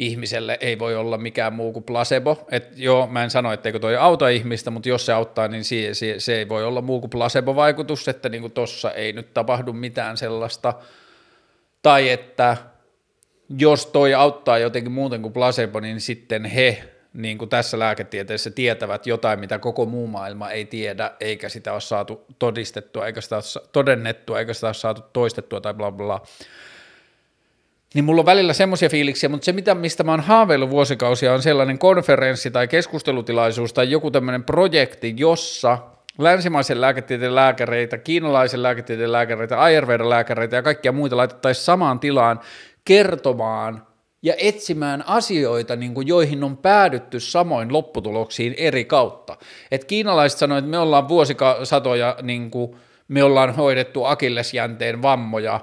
[0.00, 2.46] ihmiselle ei voi olla mikään muu kuin placebo.
[2.50, 5.94] Et joo, mä en sano, etteikö toi auta ihmistä, mutta jos se auttaa, niin se,
[5.94, 9.72] se, se ei voi olla muu kuin placebo-vaikutus, että niin kuin tossa ei nyt tapahdu
[9.72, 10.74] mitään sellaista.
[11.82, 12.56] Tai että
[13.58, 19.06] jos toi auttaa jotenkin muuten kuin placebo, niin sitten he niin kuin tässä lääketieteessä tietävät
[19.06, 23.68] jotain, mitä koko muu maailma ei tiedä, eikä sitä ole saatu todistettua, eikä sitä ole
[23.72, 26.22] todennettua, eikä sitä ole saatu toistettua tai bla bla.
[27.94, 31.42] Niin mulla on välillä semmoisia fiiliksiä, mutta se mitä, mistä mä oon haaveillut vuosikausia on
[31.42, 35.78] sellainen konferenssi tai keskustelutilaisuus tai joku tämmöinen projekti, jossa
[36.18, 42.40] länsimaisen lääketieteen lääkäreitä, kiinalaisen lääketieteen lääkäreitä, Ayurvedan lääkäreitä ja kaikkia muita laitettaisiin samaan tilaan
[42.84, 43.86] kertomaan
[44.22, 49.36] ja etsimään asioita, niin kuin, joihin on päädytty samoin lopputuloksiin eri kautta.
[49.70, 52.76] Et kiinalaiset sanoivat, että me ollaan vuosisatoja, niin kuin,
[53.08, 55.60] me ollaan hoidettu akillesjänteen vammoja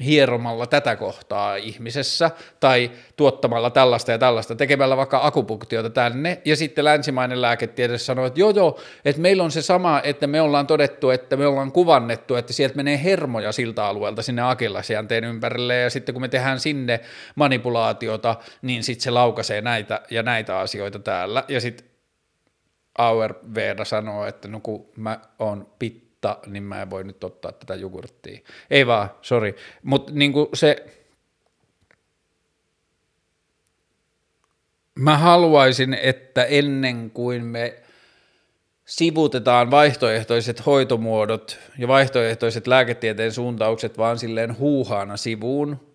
[0.00, 2.30] hieromalla tätä kohtaa ihmisessä
[2.60, 8.40] tai tuottamalla tällaista ja tällaista, tekemällä vaikka akupunktiota tänne, ja sitten länsimainen lääketiede sanoo, että
[8.40, 12.34] joo joo, että meillä on se sama, että me ollaan todettu, että me ollaan kuvannettu,
[12.34, 17.00] että sieltä menee hermoja siltä alueelta sinne akillasjänteen ympärille, ja sitten kun me tehdään sinne
[17.34, 21.86] manipulaatiota, niin sitten se laukaisee näitä ja näitä asioita täällä, ja sitten
[22.98, 27.24] Auer Veeda sanoo, että no kun mä oon pit mutta niin mä en voi nyt
[27.24, 28.40] ottaa tätä jogurttia.
[28.70, 29.54] Ei vaan, sorry.
[29.82, 30.86] Mutta niin se,
[34.94, 37.82] mä haluaisin, että ennen kuin me
[38.84, 45.93] sivutetaan vaihtoehtoiset hoitomuodot ja vaihtoehtoiset lääketieteen suuntaukset vaan silleen huuhaana sivuun,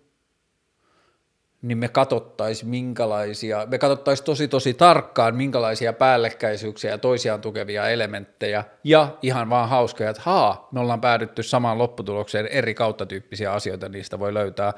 [1.62, 8.64] niin me katsottaisiin minkälaisia, me katsottaisiin tosi tosi tarkkaan minkälaisia päällekkäisyyksiä ja toisiaan tukevia elementtejä
[8.84, 13.88] ja ihan vaan hauskoja, että haa, me ollaan päädytty samaan lopputulokseen, eri kautta tyyppisiä asioita
[13.88, 14.72] niistä voi löytää.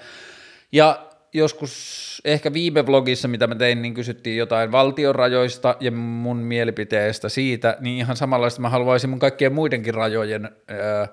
[0.73, 7.29] Ja joskus ehkä viime vlogissa, mitä mä tein, niin kysyttiin jotain valtionrajoista ja mun mielipiteestä
[7.29, 11.07] siitä, niin ihan samanlaista mä haluaisin mun kaikkien muidenkin rajojen öö,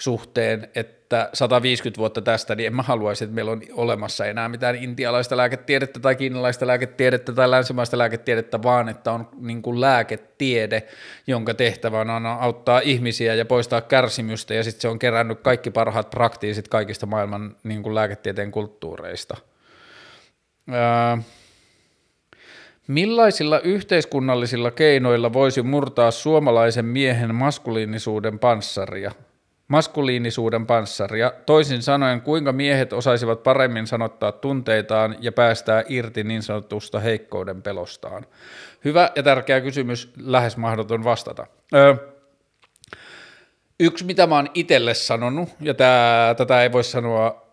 [0.00, 4.76] suhteen, että 150 vuotta tästä, niin en mä haluaisi, että meillä on olemassa enää mitään
[4.76, 10.82] intialaista lääketiedettä tai kiinalaista lääketiedettä tai länsimaista lääketiedettä, vaan että on niin kuin lääketiede,
[11.26, 16.10] jonka tehtävä on auttaa ihmisiä ja poistaa kärsimystä, ja sitten se on kerännyt kaikki parhaat
[16.10, 19.36] praktiisit kaikista maailman niin kuin lääketieteen kulttuureista.
[20.68, 21.22] Öö,
[22.90, 29.12] Millaisilla yhteiskunnallisilla keinoilla voisi murtaa suomalaisen miehen maskuliinisuuden panssaria?
[29.70, 37.00] Maskuliinisuuden panssaria, toisin sanoen kuinka miehet osaisivat paremmin sanottaa tunteitaan ja päästää irti niin sanotusta
[37.00, 38.26] heikkouden pelostaan.
[38.84, 41.46] Hyvä ja tärkeä kysymys, lähes mahdoton vastata.
[41.74, 41.94] Öö,
[43.80, 47.49] yksi, mitä mä oon itselle sanonut, ja tää, tätä ei voi sanoa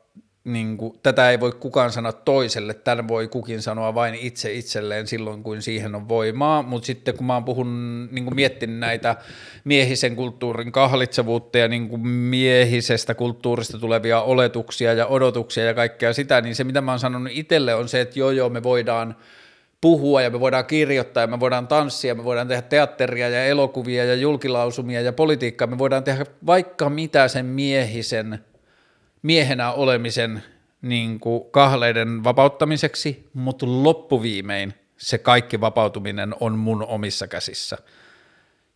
[0.47, 5.07] niin kuin, tätä ei voi kukaan sanoa toiselle, tämän voi kukin sanoa vain itse itselleen
[5.07, 9.15] silloin, kun siihen on voimaa, mutta sitten kun mä oon puhun, niin kuin miettinyt näitä
[9.63, 16.41] miehisen kulttuurin kahlitsevuutta ja niin kuin miehisestä kulttuurista tulevia oletuksia ja odotuksia ja kaikkea sitä,
[16.41, 19.15] niin se mitä mä oon sanonut itselle on se, että joo joo me voidaan
[19.81, 24.05] puhua ja me voidaan kirjoittaa ja me voidaan tanssia, me voidaan tehdä teatteria ja elokuvia
[24.05, 28.39] ja julkilausumia ja politiikkaa, me voidaan tehdä vaikka mitä sen miehisen
[29.27, 30.43] miehenä olemisen
[30.81, 37.77] niin kuin kahleiden vapauttamiseksi, mutta loppuviimein se kaikki vapautuminen on mun omissa käsissä.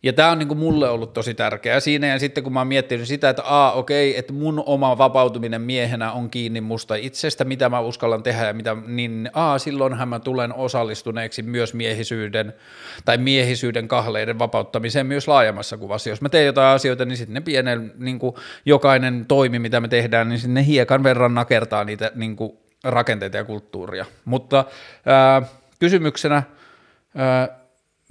[0.04, 2.66] Ja tämä on niin kuin mulle ollut tosi tärkeää siinä, ja sitten kun mä oon
[2.66, 7.68] miettinyt sitä, että aa, okei, että mun oma vapautuminen miehenä on kiinni musta itsestä, mitä
[7.68, 12.54] mä uskallan tehdä, ja mitä, niin aa, silloinhan mä tulen osallistuneeksi myös miehisyyden,
[13.04, 16.10] tai miehisyyden kahleiden vapauttamiseen myös laajemmassa kuvassa.
[16.10, 19.88] Jos mä teen jotain asioita, niin sitten ne pienen, niin kuin jokainen toimi, mitä me
[19.88, 22.52] tehdään, niin sinne hiekan verran nakertaa niitä niin kuin
[22.84, 24.04] rakenteita ja kulttuuria.
[24.24, 24.64] Mutta
[25.06, 25.42] ää,
[25.78, 26.42] kysymyksenä,
[27.16, 27.61] ää,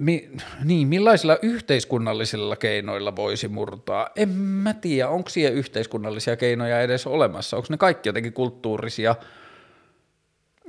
[0.01, 0.29] mi,
[0.63, 4.09] niin, millaisilla yhteiskunnallisilla keinoilla voisi murtaa?
[4.15, 9.15] En mä tiedä, onko siellä yhteiskunnallisia keinoja edes olemassa, onko ne kaikki jotenkin kulttuurisia?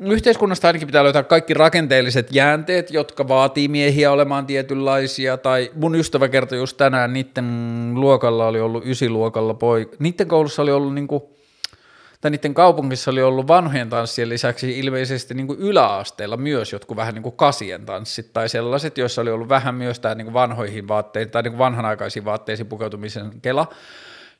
[0.00, 6.28] Yhteiskunnasta ainakin pitää löytää kaikki rakenteelliset jäänteet, jotka vaatii miehiä olemaan tietynlaisia, tai mun ystävä
[6.28, 11.31] kertoi just tänään, niiden luokalla oli ollut ysiluokalla poika, niiden koulussa oli ollut niinku
[12.22, 17.14] tai niiden kaupungissa oli ollut vanhojen tanssien lisäksi ilmeisesti niin kuin yläasteella myös jotkut vähän
[17.14, 20.88] niin kuin kasien tanssit tai sellaiset, joissa oli ollut vähän myös tämä niin kuin vanhoihin
[20.88, 23.66] vaatteisiin tai niin kuin vanhanaikaisiin vaatteisiin pukeutumisen kela,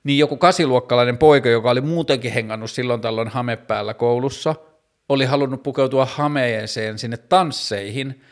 [0.04, 4.54] niin joku kasiluokkalainen poika, joka oli muutenkin hengannut silloin tällöin hame päällä koulussa,
[5.08, 8.20] oli halunnut pukeutua hameeseen sinne tansseihin–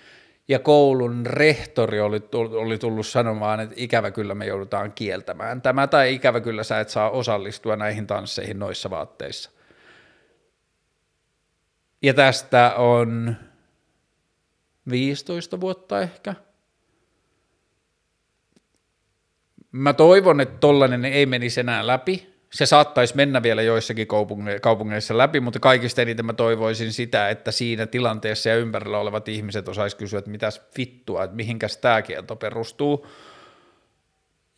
[0.50, 6.14] ja koulun rehtori oli, oli tullut sanomaan, että ikävä kyllä me joudutaan kieltämään tämä, tai
[6.14, 9.50] ikävä kyllä sä et saa osallistua näihin tansseihin noissa vaatteissa.
[12.02, 13.36] Ja tästä on
[14.90, 16.34] 15 vuotta ehkä.
[19.72, 24.08] Mä toivon, että tollanen ei menisi enää läpi, se saattaisi mennä vielä joissakin
[24.60, 29.68] kaupungeissa läpi, mutta kaikista eniten mä toivoisin sitä, että siinä tilanteessa ja ympärillä olevat ihmiset
[29.68, 33.06] osais kysyä, että mitäs vittua, että mihinkäs tämä kielto perustuu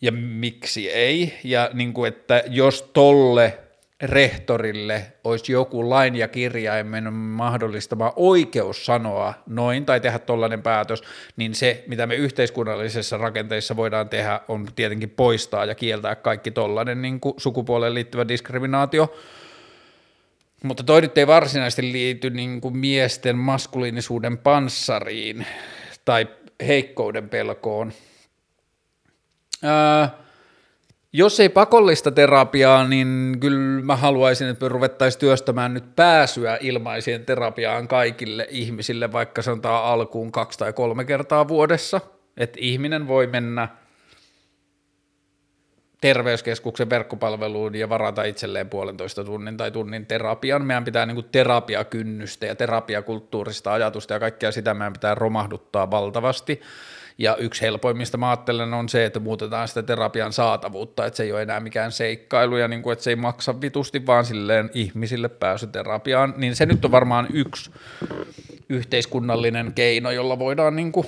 [0.02, 3.58] ja miksi ei, ja niin kuin, että jos tolle
[4.02, 11.02] rehtorille olisi joku lain ja kirjaimen mahdollistama oikeus sanoa noin tai tehdä tollainen päätös,
[11.36, 17.02] niin se, mitä me yhteiskunnallisessa rakenteissa voidaan tehdä, on tietenkin poistaa ja kieltää kaikki tollainen
[17.02, 19.16] niin sukupuoleen liittyvä diskriminaatio.
[20.64, 25.46] Mutta toi nyt ei varsinaisesti liity niin kuin miesten maskuliinisuuden panssariin
[26.04, 26.28] tai
[26.66, 27.92] heikkouden pelkoon.
[29.64, 30.21] Öö,
[31.12, 37.24] jos ei pakollista terapiaa, niin kyllä mä haluaisin, että me ruvettaisiin työstämään nyt pääsyä ilmaiseen
[37.24, 42.00] terapiaan kaikille ihmisille, vaikka sanotaan alkuun kaksi tai kolme kertaa vuodessa.
[42.36, 43.68] Että ihminen voi mennä
[46.02, 50.64] terveyskeskuksen verkkopalveluun ja varata itselleen puolentoista tunnin tai tunnin terapian.
[50.64, 56.60] Meidän pitää niin terapiakynnystä ja terapiakulttuurista ajatusta ja kaikkea sitä meidän pitää romahduttaa valtavasti.
[57.18, 61.32] Ja yksi helpoimmista mä ajattelen on se, että muutetaan sitä terapian saatavuutta, että se ei
[61.32, 65.28] ole enää mikään seikkailu ja niin kuin, että se ei maksa vitusti vaan silleen ihmisille
[65.28, 67.70] pääsy terapiaan, niin se nyt on varmaan yksi
[68.68, 71.06] yhteiskunnallinen keino, jolla voidaan niin kuin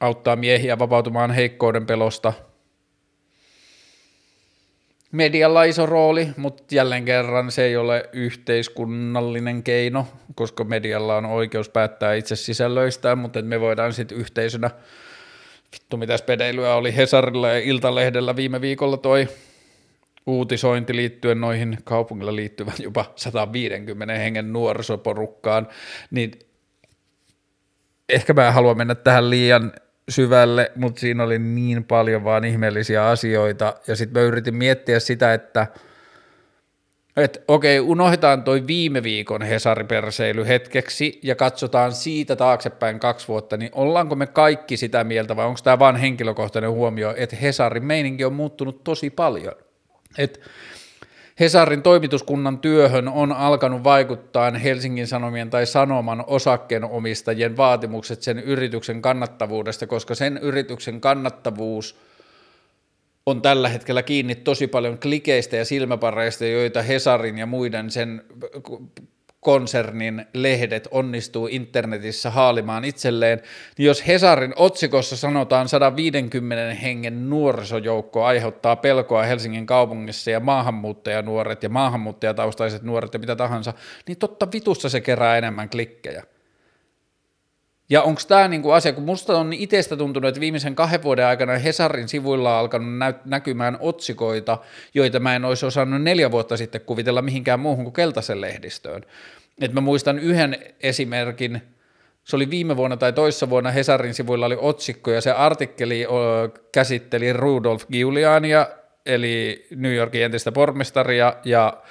[0.00, 2.32] auttaa miehiä vapautumaan heikkouden pelosta.
[5.12, 11.68] Medialla iso rooli, mutta jälleen kerran se ei ole yhteiskunnallinen keino, koska medialla on oikeus
[11.68, 14.70] päättää itse sisällöistään, mutta me voidaan sitten yhteisönä,
[15.72, 19.28] vittu mitäs pedeilyä oli Hesarilla ja Iltalehdellä viime viikolla toi
[20.26, 25.68] uutisointi liittyen noihin kaupungilla liittyvän jopa 150 hengen nuorisoporukkaan,
[26.10, 26.32] niin
[28.08, 29.72] ehkä mä en halua mennä tähän liian
[30.08, 35.34] syvälle, mutta siinä oli niin paljon vaan ihmeellisiä asioita, ja sitten mä yritin miettiä sitä,
[35.34, 35.66] että
[37.16, 43.70] et, okei, unohdetaan toi viime viikon Hesari-perseily hetkeksi ja katsotaan siitä taaksepäin kaksi vuotta, niin
[43.72, 48.32] ollaanko me kaikki sitä mieltä vai onko tämä vain henkilökohtainen huomio, että Hesarin meininki on
[48.32, 49.52] muuttunut tosi paljon?
[50.18, 50.40] Et
[51.40, 59.86] Hesarin toimituskunnan työhön on alkanut vaikuttaa Helsingin Sanomien tai Sanoman osakkeenomistajien vaatimukset sen yrityksen kannattavuudesta,
[59.86, 61.96] koska sen yrityksen kannattavuus
[63.26, 68.24] on tällä hetkellä kiinni tosi paljon klikeistä ja silmäpareista, joita Hesarin ja muiden sen
[69.40, 73.42] konsernin lehdet onnistuu internetissä haalimaan itselleen,
[73.78, 81.68] niin jos Hesarin otsikossa sanotaan 150 hengen nuorisojoukko aiheuttaa pelkoa Helsingin kaupungissa ja maahanmuuttajanuoret ja
[81.68, 83.74] maahanmuuttajataustaiset nuoret ja mitä tahansa,
[84.08, 86.24] niin totta vitussa se kerää enemmän klikkejä.
[87.90, 91.58] Ja onko tämä niinku asia, kun musta on itsestä tuntunut, että viimeisen kahden vuoden aikana
[91.58, 94.58] Hesarin sivuilla on alkanut nä- näkymään otsikoita,
[94.94, 99.02] joita mä en olisi osannut neljä vuotta sitten kuvitella mihinkään muuhun kuin keltaisen lehdistöön.
[99.60, 101.62] Et mä muistan yhden esimerkin,
[102.24, 106.06] se oli viime vuonna tai toissa vuonna Hesarin sivuilla oli otsikko ja se artikkeli
[106.72, 108.66] käsitteli Rudolf Giuliania,
[109.06, 111.82] eli New Yorkin entistä pormestaria ja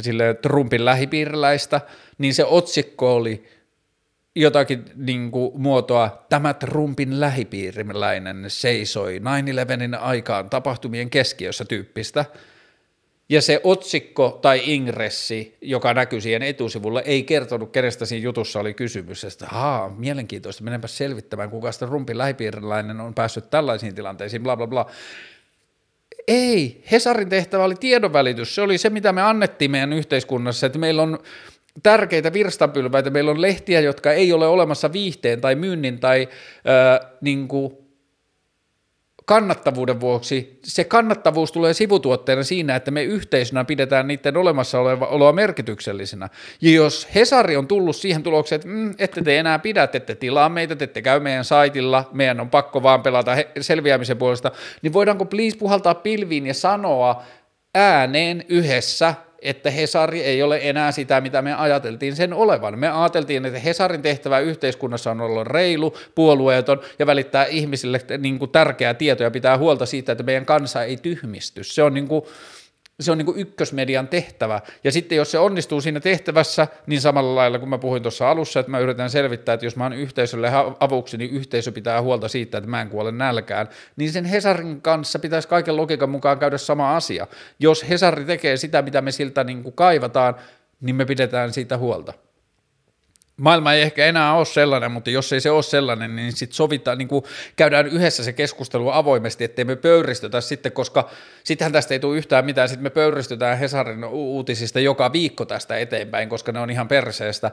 [0.00, 1.80] sille Trumpin lähipiiriläistä,
[2.18, 3.44] niin se otsikko oli
[4.36, 9.18] jotakin niin kuin, muotoa, tämä Trumpin lähipiiriläinen seisoi
[9.94, 12.24] 9-11 aikaan tapahtumien keskiössä tyyppistä,
[13.28, 18.74] ja se otsikko tai ingressi, joka näkyy siihen etusivulla, ei kertonut, kenestä siinä jutussa oli
[18.74, 19.24] kysymys.
[19.24, 24.66] Että haa, mielenkiintoista, menenpä selvittämään, kuka sitä Trumpin lähipiiriläinen on päässyt tällaisiin tilanteisiin, bla bla
[24.66, 24.86] bla.
[26.28, 31.02] Ei, Hesarin tehtävä oli tiedonvälitys, se oli se, mitä me annettiin meidän yhteiskunnassa, että meillä
[31.02, 31.18] on
[31.82, 33.10] tärkeitä virstanpylväitä.
[33.10, 36.28] Meillä on lehtiä, jotka ei ole olemassa viihteen tai myynnin tai
[37.02, 37.82] äh, niin kuin
[39.24, 40.58] kannattavuuden vuoksi.
[40.64, 46.28] Se kannattavuus tulee sivutuotteena siinä, että me yhteisönä pidetään niiden olemassaoloa merkityksellisenä.
[46.60, 50.48] Ja jos Hesari on tullut siihen tulokseen, että mm, ette te enää pidä, ette tilaa
[50.48, 54.50] meitä, ette käy meidän saitilla, meidän on pakko vaan pelata selviämisen puolesta,
[54.82, 57.22] niin voidaanko please puhaltaa pilviin ja sanoa
[57.74, 62.78] ääneen yhdessä, että Hesari ei ole enää sitä, mitä me ajateltiin sen olevan.
[62.78, 68.50] Me ajateltiin, että Hesarin tehtävä yhteiskunnassa on olla reilu, puolueeton ja välittää ihmisille niin kuin
[68.50, 71.64] tärkeää tietoa ja pitää huolta siitä, että meidän kansa ei tyhmisty.
[71.64, 72.24] Se on niin kuin,
[73.02, 74.60] se on niin kuin ykkösmedian tehtävä.
[74.84, 78.60] Ja sitten jos se onnistuu siinä tehtävässä, niin samalla lailla kuin mä puhuin tuossa alussa,
[78.60, 80.50] että mä yritän selvittää, että jos mä oon yhteisölle
[80.80, 85.18] avuksi, niin yhteisö pitää huolta siitä, että mä en kuole nälkään, niin sen Hesarin kanssa
[85.18, 87.26] pitäisi kaiken logiikan mukaan käydä sama asia.
[87.58, 90.34] Jos Hesari tekee sitä, mitä me siltä niin kuin kaivataan,
[90.80, 92.12] niin me pidetään siitä huolta
[93.36, 96.98] maailma ei ehkä enää ole sellainen, mutta jos ei se ole sellainen, niin sitten sovitaan,
[96.98, 97.24] niin kuin
[97.56, 101.10] käydään yhdessä se keskustelu avoimesti, ettei me pöyristytä sitten, koska
[101.44, 106.28] sittenhän tästä ei tule yhtään mitään, sitten me pöyristetään Hesarin uutisista joka viikko tästä eteenpäin,
[106.28, 107.50] koska ne on ihan perseestä,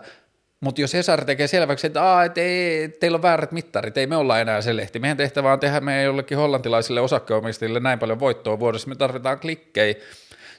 [0.60, 4.16] mutta jos Hesari tekee selväksi, että Aa, et ei, teillä on väärät mittarit, ei me
[4.16, 8.60] olla enää se lehti, meidän tehtävä on tehdä meidän jollekin hollantilaisille osakkeomistajille näin paljon voittoa
[8.60, 9.96] vuodessa, me tarvitaan klikkejä,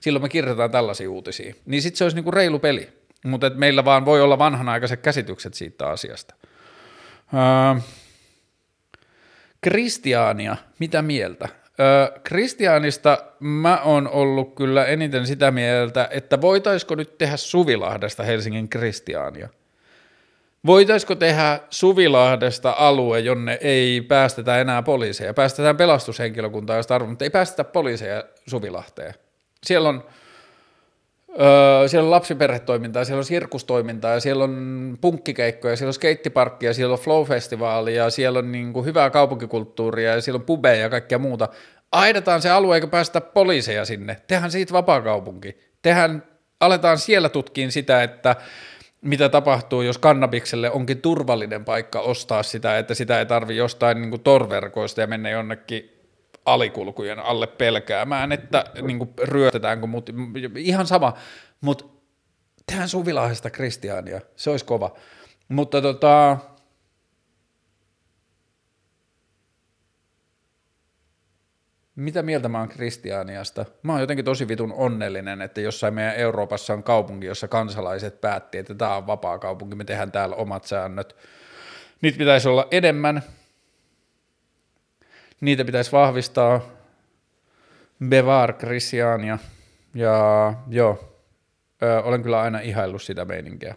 [0.00, 2.99] silloin me kirjoitetaan tällaisia uutisia, niin sitten se olisi niinku reilu peli.
[3.24, 6.34] Mutta meillä vaan voi olla vanhanaikaiset käsitykset siitä asiasta.
[7.34, 7.80] Öö,
[9.60, 11.48] Kristiaania, mitä mieltä?
[11.80, 18.68] Öö, Kristiaanista mä oon ollut kyllä eniten sitä mieltä, että voitaisiko nyt tehdä Suvilahdesta Helsingin
[18.68, 19.48] Kristiaania?
[20.66, 25.34] Voitaisiko tehdä Suvilahdesta alue, jonne ei päästetä enää poliiseja?
[25.34, 29.14] Päästetään pelastushenkilökuntaa, jos tarvitaan, mutta ei päästetä poliiseja Suvilahteen.
[29.62, 30.04] Siellä on
[31.30, 36.98] Öö, siellä on lapsiperhetoimintaa, siellä on sirkustoimintaa, siellä on punkkikeikkoja, siellä on skeittiparkkia, siellä on
[36.98, 41.48] flow-festivaalia, siellä on niin kuin hyvää kaupunkikulttuuria ja siellä on pubeja ja kaikkea muuta.
[41.92, 44.16] Aidataan se alue eikä päästä poliiseja sinne.
[44.26, 45.58] Tehän siitä vapaakaupunki.
[45.82, 46.22] Tehän
[46.60, 48.36] aletaan siellä tutkiin sitä, että
[49.00, 54.10] mitä tapahtuu, jos kannabikselle onkin turvallinen paikka ostaa sitä, että sitä ei tarvi jostain niin
[54.10, 55.99] kuin torverkoista ja mennä jonnekin
[56.54, 60.10] alikulkujen alle pelkäämään, että niin kuin ryötetäänkö mut,
[60.56, 61.14] ihan sama,
[61.60, 61.84] mutta
[62.66, 64.96] tehdään Suvilahdesta kristiaania, se olisi kova.
[65.48, 66.36] Mutta tota,
[71.96, 73.66] mitä mieltä mä oon kristiaaniasta?
[73.82, 78.58] Mä oon jotenkin tosi vitun onnellinen, että jossain meidän Euroopassa on kaupunki, jossa kansalaiset päätti,
[78.58, 81.16] että tämä on vapaa kaupunki, me tehdään täällä omat säännöt.
[82.02, 83.22] Niitä pitäisi olla enemmän,
[85.40, 86.60] niitä pitäisi vahvistaa,
[88.08, 89.38] bevar Christiania,
[89.94, 91.18] ja joo,
[91.82, 93.74] ö, olen kyllä aina ihaillut sitä meininkiä.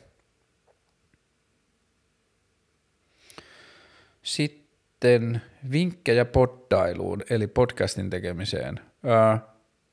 [4.24, 5.42] Sitten
[5.72, 8.80] vinkkejä poddailuun, eli podcastin tekemiseen.
[9.06, 9.38] Ö,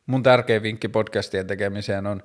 [0.07, 2.23] mun tärkein vinkki podcastien tekemiseen on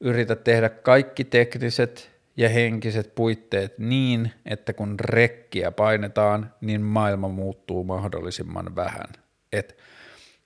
[0.00, 7.84] yritä tehdä kaikki tekniset ja henkiset puitteet niin, että kun rekkiä painetaan, niin maailma muuttuu
[7.84, 9.06] mahdollisimman vähän.
[9.52, 9.76] Et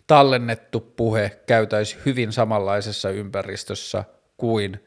[0.06, 4.04] tallennettu puhe käytäisi hyvin samanlaisessa ympäristössä
[4.36, 4.80] kuin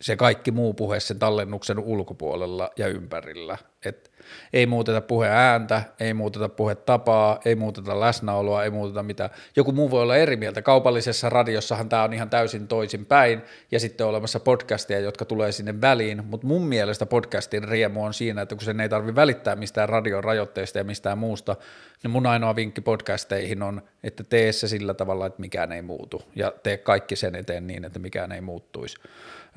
[0.00, 3.58] se kaikki muu puhe sen tallennuksen ulkopuolella ja ympärillä.
[3.84, 4.11] Et
[4.52, 6.50] ei muuteta puhe ääntä, ei muuteta
[6.86, 9.30] tapaa, ei muuteta läsnäoloa, ei muuteta mitä.
[9.56, 10.62] Joku muu voi olla eri mieltä.
[10.62, 15.52] Kaupallisessa radiossahan tämä on ihan täysin toisin päin, ja sitten on olemassa podcastia, jotka tulee
[15.52, 19.56] sinne väliin, mutta mun mielestä podcastin riemu on siinä, että kun sen ei tarvitse välittää
[19.56, 21.56] mistään radion rajoitteista ja mistään muusta,
[22.02, 26.22] niin mun ainoa vinkki podcasteihin on, että tee se sillä tavalla, että mikään ei muutu,
[26.36, 28.96] ja tee kaikki sen eteen niin, että mikään ei muuttuisi.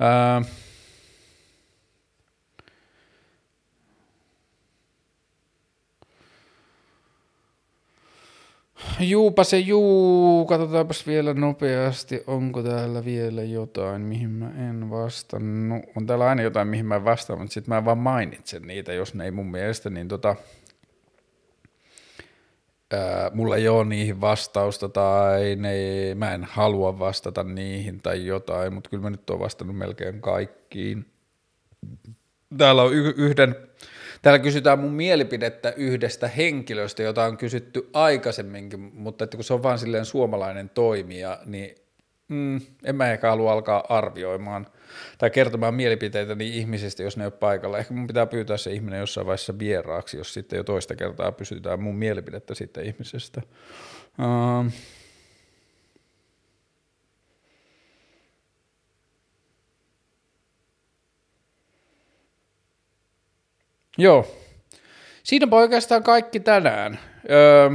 [0.00, 0.42] Ää,
[9.00, 15.82] Juupa se juu, katsotaanpas vielä nopeasti, onko täällä vielä jotain, mihin mä en vastannut.
[15.96, 19.14] On täällä aina jotain, mihin mä en vastaan, mutta sitten mä vaan mainitsen niitä, jos
[19.14, 20.36] ne ei mun mielestä, niin tota,
[22.92, 25.74] ää, mulla ei ole niihin vastausta tai ne,
[26.14, 31.06] mä en halua vastata niihin tai jotain, mutta kyllä mä nyt oon vastannut melkein kaikkiin.
[32.58, 33.56] Täällä on y- yhden,
[34.26, 39.62] täällä kysytään mun mielipidettä yhdestä henkilöstä, jota on kysytty aikaisemminkin, mutta että kun se on
[39.62, 41.74] vain silleen suomalainen toimija, niin
[42.28, 44.66] mm, en mä ehkä halua alkaa arvioimaan
[45.18, 47.78] tai kertomaan mielipiteitä niin ihmisistä, jos ne ei ole paikalla.
[47.78, 51.82] Ehkä mun pitää pyytää se ihminen jossain vaiheessa vieraaksi, jos sitten jo toista kertaa pysytään
[51.82, 53.42] mun mielipidettä sitten ihmisestä.
[54.18, 54.72] Uh,
[63.96, 64.26] Joo.
[65.22, 66.98] Siinäpä oikeastaan kaikki tänään.
[67.30, 67.70] Öö,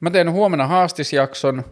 [0.00, 1.64] mä teen huomenna haastisjakson.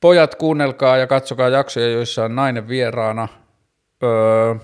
[0.00, 3.28] Pojat, kuunnelkaa ja katsokaa jaksoja, joissa on nainen vieraana.
[4.02, 4.54] Öö,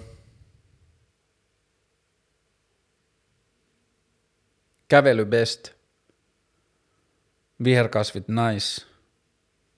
[4.89, 5.71] kävely best.
[7.65, 8.87] Viherkasvit nice.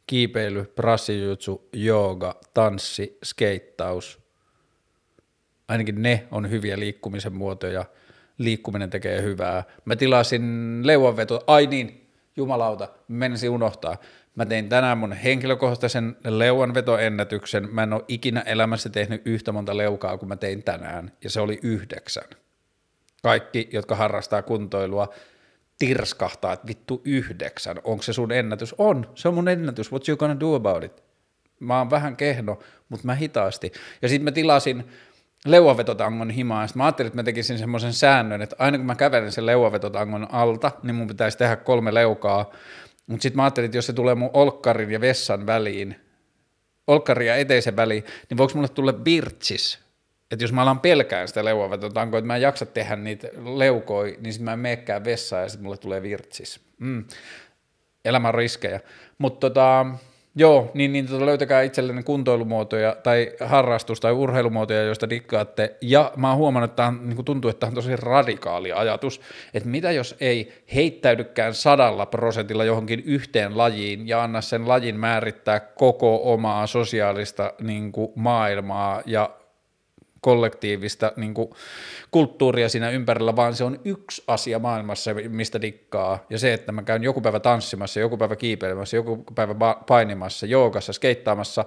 [0.07, 4.28] Kiipeily, prassijutsu, jooga, tanssi, skeittaus.
[5.69, 7.85] Ainakin ne on hyviä liikkumisen muotoja.
[8.39, 9.65] Liikkuminen tekee hyvää.
[9.85, 11.45] Mä tilasin leuanveto.
[11.47, 13.97] Ai niin, jumalauta, menisin unohtaa.
[14.35, 17.69] Mä tein tänään mun henkilökohtaisen leuanvetoennätyksen.
[17.75, 21.41] Mä en ole ikinä elämässä tehnyt yhtä monta leukaa kuin mä tein tänään, ja se
[21.41, 22.29] oli yhdeksän.
[23.23, 25.09] Kaikki, jotka harrastaa kuntoilua,
[25.79, 27.77] tirskahtaa, että vittu yhdeksän.
[27.85, 28.75] Onko se sun ennätys?
[28.79, 29.93] On, se on mun ennätys.
[29.93, 31.05] What you gonna do about it?
[31.61, 32.59] Mä oon vähän kehno,
[32.89, 33.73] mutta mä hitaasti.
[34.03, 34.85] Ja sitten mä tilasin
[35.47, 39.33] leuavetotangon himaa, ja mä ajattelin, että mä tekisin semmoisen säännön, että aina kun mä kävelen
[39.33, 42.51] sen leuavetotangon alta, niin mun pitäisi tehdä kolme leukaa,
[43.07, 45.97] mutta sitten mä ajattelin, että jos se tulee mun olkkarin ja vessan väliin,
[46.87, 49.79] olkkarin ja eteisen väliin, niin voiko mulle tulla birtsis?
[50.31, 54.33] Että jos mä alan pelkään sitä leuavetotankoa, että mä en jaksa tehdä niitä leukoja, niin
[54.33, 56.61] sitten mä en meekään vessaan ja sitten mulle tulee virtsis.
[56.79, 57.05] Mm.
[58.05, 58.81] Elämän riskejä.
[59.19, 59.87] Mutta tota,
[60.39, 65.77] Joo, niin, niin tota löytäkää itsellenne kuntoilumuotoja tai harrastus- tai urheilumuotoja, joista dikkaatte.
[65.81, 69.21] Ja mä oon huomannut, että on, niin tuntuu, että tämä on tosi radikaali ajatus,
[69.55, 75.61] että mitä jos ei heittäydykään sadalla prosentilla johonkin yhteen lajiin ja anna sen lajin määrittää
[75.61, 79.31] koko omaa sosiaalista niin kuin, maailmaa ja
[80.21, 81.51] kollektiivista niin kuin,
[82.11, 86.27] kulttuuria siinä ympärillä, vaan se on yksi asia maailmassa, mistä dikkaa.
[86.31, 89.55] Ja se, että mä käyn joku päivä tanssimassa, joku päivä kiipeilemässä, joku päivä
[89.87, 91.65] painimassa, joogassa, skeittaamassa.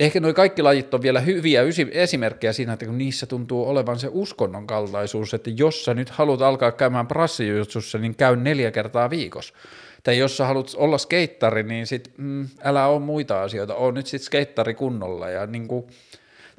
[0.00, 1.62] Ehkä nuo kaikki lajit on vielä hyviä
[1.92, 6.42] esimerkkejä siinä, että kun niissä tuntuu olevan se uskonnon kaltaisuus, että jos sä nyt haluat
[6.42, 9.54] alkaa käymään prassijutsussa, niin käy neljä kertaa viikossa.
[10.02, 14.06] Tai jos sä haluat olla skeittari, niin sit mm, älä ole muita asioita, on nyt
[14.06, 15.86] sit skeittari kunnolla ja niin kuin,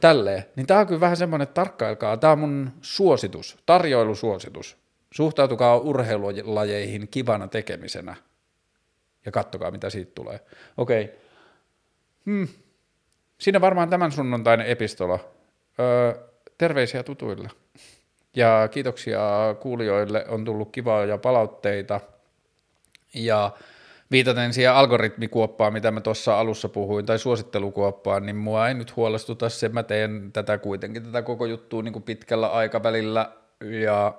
[0.02, 4.78] tälleen, niin tämä on kyllä vähän semmoinen, että tarkkailkaa, tämä on mun suositus, tarjoilusuositus.
[5.11, 8.15] Suhtautukaa urheilulajeihin kivana tekemisenä
[9.26, 10.40] ja kattokaa, mitä siitä tulee.
[10.78, 11.03] Okei.
[11.03, 11.15] Okay.
[12.26, 12.48] Hmm.
[13.38, 15.19] Siinä varmaan tämän sunnuntainen epistola.
[15.80, 16.14] Öö,
[16.57, 17.49] terveisiä tutuille.
[18.36, 19.19] Ja kiitoksia
[19.60, 21.99] kuulijoille, on tullut kivaa ja palautteita.
[23.14, 23.52] Ja
[24.11, 29.49] viitaten siihen algoritmikuoppaan, mitä mä tuossa alussa puhuin, tai suosittelukuoppaan, niin mua ei nyt huolestuta
[29.49, 33.31] se, mä teen tätä kuitenkin, tätä koko juttua niin kuin pitkällä aikavälillä,
[33.61, 34.13] ja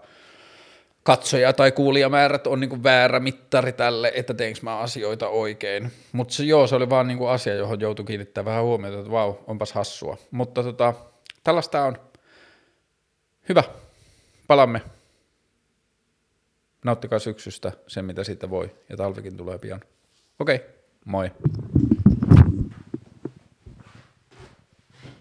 [1.02, 5.92] katsoja- tai kuulijamäärät on niin väärä mittari tälle, että teenkö mä asioita oikein.
[6.12, 9.72] Mutta joo, se oli vaan niin asia, johon joutui kiinnittämään vähän huomiota, että vau, onpas
[9.72, 10.16] hassua.
[10.30, 10.94] Mutta tota,
[11.44, 11.96] tällaista on.
[13.48, 13.64] Hyvä,
[14.46, 14.82] palamme.
[16.84, 19.80] Nauttikaa syksystä sen, mitä siitä voi, ja talvikin tulee pian.
[20.38, 20.60] Okei,
[21.04, 21.30] moi.